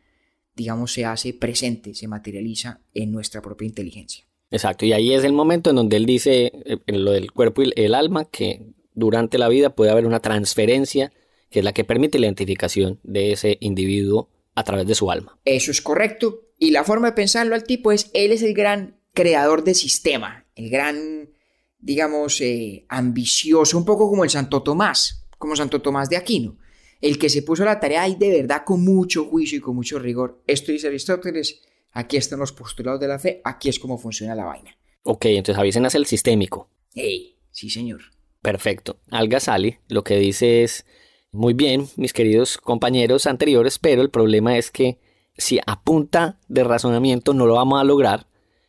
[0.55, 4.26] digamos, se hace presente, se materializa en nuestra propia inteligencia.
[4.51, 7.62] Exacto, y ahí es el momento en donde él dice, eh, en lo del cuerpo
[7.62, 11.14] y el alma, que durante la vida puede haber una transferencia
[11.49, 15.39] que es la que permite la identificación de ese individuo a través de su alma.
[15.45, 16.41] Eso es correcto.
[16.57, 20.45] Y la forma de pensarlo al tipo es, él es el gran creador de sistema,
[20.55, 21.30] el gran,
[21.80, 26.58] digamos, eh, ambicioso, un poco como el Santo Tomás, como Santo Tomás de Aquino,
[27.02, 29.98] el que se puso la tarea y de verdad con mucho juicio y con mucho
[29.98, 30.44] rigor.
[30.46, 31.62] Esto dice Aristóteles,
[31.92, 34.78] aquí están los postulados de la fe, aquí es como funciona la vaina.
[35.04, 36.70] Ok, entonces Avicena es el sistémico.
[36.94, 38.02] Hey, sí señor.
[38.42, 39.00] Perfecto.
[39.10, 40.86] Al-Ghazali lo que dice es,
[41.32, 45.00] muy bien, mis queridos compañeros anteriores, pero el problema es que
[45.38, 48.28] si a punta de razonamiento no lo vamos a lograr,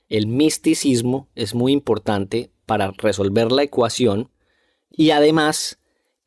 [0.08, 4.30] el misticismo es muy importante para resolver la ecuación
[4.90, 5.79] y además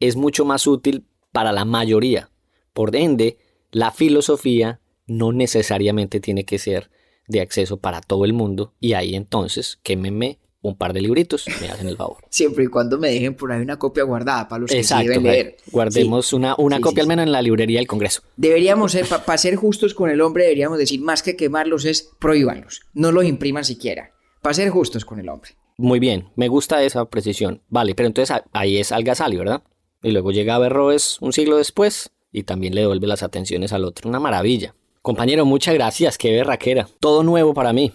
[0.07, 2.29] es mucho más útil para la mayoría.
[2.73, 3.37] Por ende,
[3.71, 6.89] la filosofía no necesariamente tiene que ser
[7.27, 11.69] de acceso para todo el mundo y ahí entonces quémeme un par de libritos, me
[11.69, 12.17] hacen el favor.
[12.29, 15.57] Siempre y cuando me dejen por ahí una copia guardada para los que deben leer.
[15.71, 18.21] Guardemos una, una copia al menos en la librería del Congreso.
[18.37, 18.95] Deberíamos,
[19.25, 22.81] para ser justos con el hombre, deberíamos decir más que quemarlos es prohíbanlos.
[22.93, 24.11] No los impriman siquiera.
[24.41, 25.51] Para ser justos con el hombre.
[25.77, 27.61] Muy bien, me gusta esa precisión.
[27.67, 29.63] Vale, pero entonces ahí es Algasali, ¿verdad?
[30.03, 34.09] Y luego llega Averroes un siglo después y también le devuelve las atenciones al otro.
[34.09, 34.75] Una maravilla.
[35.01, 36.87] Compañero, muchas gracias, qué berraquera.
[36.99, 37.93] Todo nuevo para mí.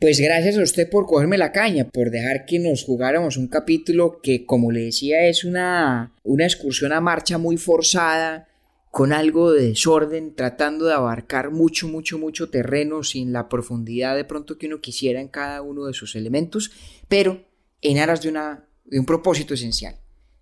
[0.00, 4.20] Pues gracias a usted por cogerme la caña, por dejar que nos jugáramos un capítulo
[4.22, 8.48] que, como le decía, es una, una excursión a marcha muy forzada,
[8.90, 14.24] con algo de desorden, tratando de abarcar mucho, mucho, mucho terreno sin la profundidad de
[14.24, 16.70] pronto que uno quisiera en cada uno de sus elementos,
[17.08, 17.44] pero
[17.80, 19.96] en aras de, una, de un propósito esencial,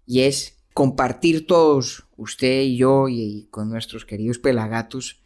[0.07, 5.21] y es compartir todos, usted y yo y con nuestros queridos pelagatos,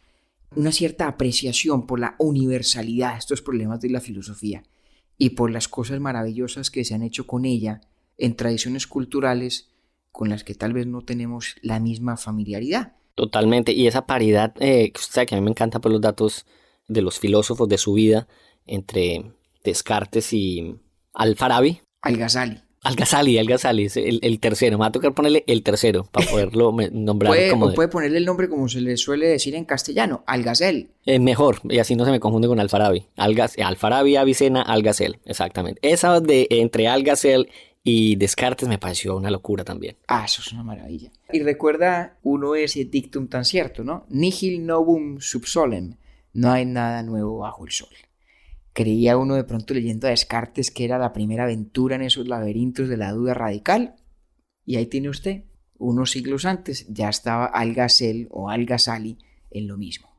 [0.55, 4.63] una cierta apreciación por la universalidad de estos problemas de la filosofía
[5.17, 7.81] y por las cosas maravillosas que se han hecho con ella
[8.17, 9.69] en tradiciones culturales
[10.11, 12.93] con las que tal vez no tenemos la misma familiaridad.
[13.15, 16.45] Totalmente, y esa paridad, eh, que usted que a mí me encanta por los datos
[16.87, 18.27] de los filósofos de su vida
[18.65, 19.31] entre
[19.63, 20.75] Descartes y
[21.13, 21.81] Al-Farabi.
[22.01, 22.66] Al-Ghazali.
[22.87, 24.77] Al-Ghazali, Al-Ghazali, es el, tercero.
[24.77, 27.73] Me va a tocar ponerle el tercero para poderlo nombrar puede, como.
[27.73, 30.89] puede ponerle el nombre como se le suele decir en castellano, Al-Ghazal.
[31.05, 33.05] Eh, mejor, y así no se me confunde con Al-Farabi.
[33.17, 35.79] Al-Farabi, Avicena, Al-Ghazal, exactamente.
[35.83, 37.49] Esa de entre Al-Ghazal
[37.83, 39.95] y Descartes me pareció una locura también.
[40.07, 41.11] Ah, eso es una maravilla.
[41.31, 44.05] Y recuerda uno ese dictum tan cierto, ¿no?
[44.09, 45.95] Nihil novum sub solem.
[46.33, 47.89] No hay nada nuevo bajo el sol.
[48.77, 52.87] Creía uno de pronto leyendo a Descartes que era la primera aventura en esos laberintos
[52.87, 53.95] de la duda radical.
[54.67, 55.45] Y ahí tiene usted,
[55.79, 59.17] unos siglos antes ya estaba Algasel o Algasali
[59.49, 60.09] en lo mismo.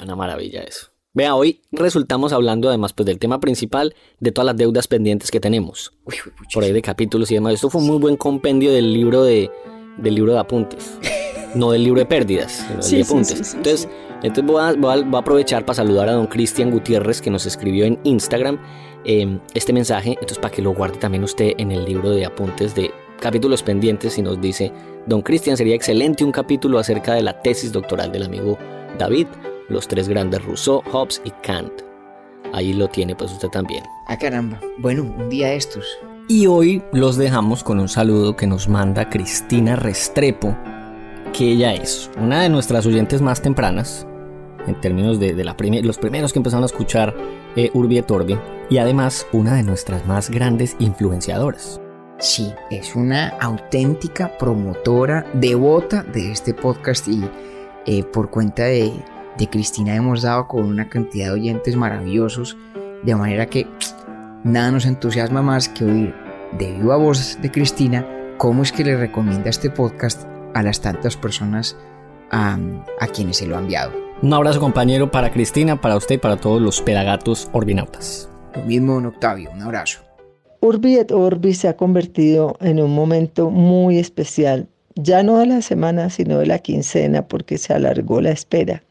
[0.00, 0.90] Una maravilla eso.
[1.12, 5.40] Vea, hoy resultamos hablando además pues, del tema principal de todas las deudas pendientes que
[5.40, 5.92] tenemos.
[6.54, 7.54] por ahí de capítulos y demás.
[7.54, 9.50] Esto fue un muy buen compendio del libro de,
[9.98, 11.00] del libro de apuntes.
[11.56, 13.54] no del libro de pérdidas, sino de apuntes.
[13.54, 13.88] Entonces,
[14.24, 18.58] entonces voy a, aprovechar para saludar a don Cristian Gutiérrez que nos escribió en Instagram
[19.04, 20.12] em, este mensaje.
[20.12, 24.16] Entonces para que lo guarde también usted en el libro de apuntes de capítulos pendientes
[24.16, 24.72] y nos dice,
[25.06, 28.58] don Cristian, sería excelente un capítulo acerca de la tesis doctoral del amigo
[28.98, 29.26] David,
[29.68, 31.82] los tres grandes Rousseau, Hobbes y Kant.
[32.54, 33.84] Ahí lo tiene pues usted también.
[34.06, 35.86] Ah caramba, bueno, un día estos.
[36.28, 40.56] Y hoy los dejamos con un saludo que nos manda Cristina Restrepo
[41.34, 44.06] que ella es una de nuestras oyentes más tempranas,
[44.66, 47.14] en términos de, la los primeros que empezaron a escuchar
[47.56, 48.38] eh, Urbi et Orbi,
[48.70, 51.80] y además una de nuestras más grandes influenciadoras.
[52.18, 57.22] Sí, es una auténtica promotora devota de este podcast y
[57.86, 58.92] eh, por cuenta de,
[59.36, 62.56] de Cristina hemos dado con una cantidad de oyentes maravillosos,
[63.02, 63.66] de manera que
[64.44, 66.14] nada nos entusiasma más que oír
[66.58, 68.06] de viva voz de Cristina
[68.38, 71.76] cómo es que le recomienda este podcast a las tantas personas
[72.30, 72.58] a,
[73.12, 74.03] quienes se lo ha enviado.
[74.24, 78.26] Un abrazo compañero para Cristina, para usted y para todos los pedagatos orbinautas.
[78.54, 80.00] Lo mismo, en Octavio, un abrazo.
[80.60, 85.60] Urbi et Orbi se ha convertido en un momento muy especial, ya no de la
[85.60, 88.82] semana, sino de la quincena, porque se alargó la espera.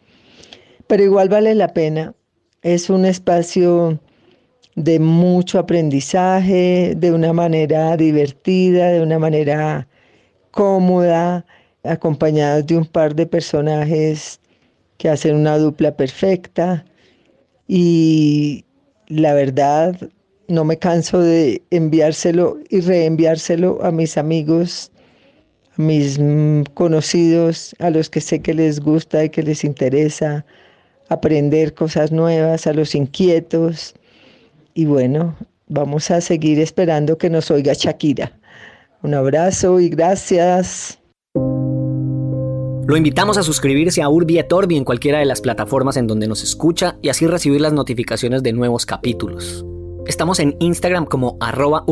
[0.85, 2.13] Pero igual vale la pena.
[2.61, 3.99] Es un espacio
[4.75, 9.87] de mucho aprendizaje, de una manera divertida, de una manera
[10.51, 11.43] cómoda,
[11.83, 14.39] acompañados de un par de personajes
[14.97, 16.85] que hacen una dupla perfecta.
[17.67, 18.65] Y
[19.07, 19.95] la verdad,
[20.47, 24.91] no me canso de enviárselo y reenviárselo a mis amigos,
[25.77, 26.19] a mis
[26.73, 30.45] conocidos, a los que sé que les gusta y que les interesa
[31.09, 33.93] aprender cosas nuevas, a los inquietos.
[34.73, 35.35] Y bueno,
[35.67, 38.31] vamos a seguir esperando que nos oiga Shakira.
[39.01, 41.02] Un abrazo y gracias.
[42.93, 44.37] Lo invitamos a suscribirse a Urbi
[44.77, 48.53] en cualquiera de las plataformas en donde nos escucha y así recibir las notificaciones de
[48.53, 49.65] nuevos capítulos.
[50.05, 51.87] Estamos en Instagram como arroba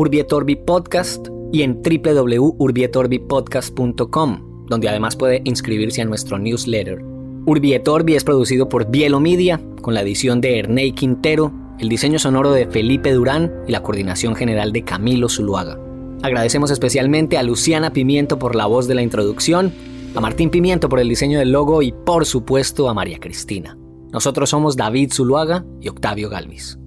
[0.64, 7.02] Podcast y en www.urbietorbipodcast.com, donde además puede inscribirse a nuestro newsletter.
[7.46, 7.74] Urbi
[8.14, 12.68] es producido por Bielo Media, con la edición de Ernei Quintero, el diseño sonoro de
[12.68, 15.80] Felipe Durán y la coordinación general de Camilo Zuluaga.
[16.22, 19.72] Agradecemos especialmente a Luciana Pimiento por la voz de la introducción,
[20.14, 23.78] a Martín Pimiento por el diseño del logo y por supuesto a María Cristina.
[24.12, 26.78] Nosotros somos David Zuluaga y Octavio Galvis.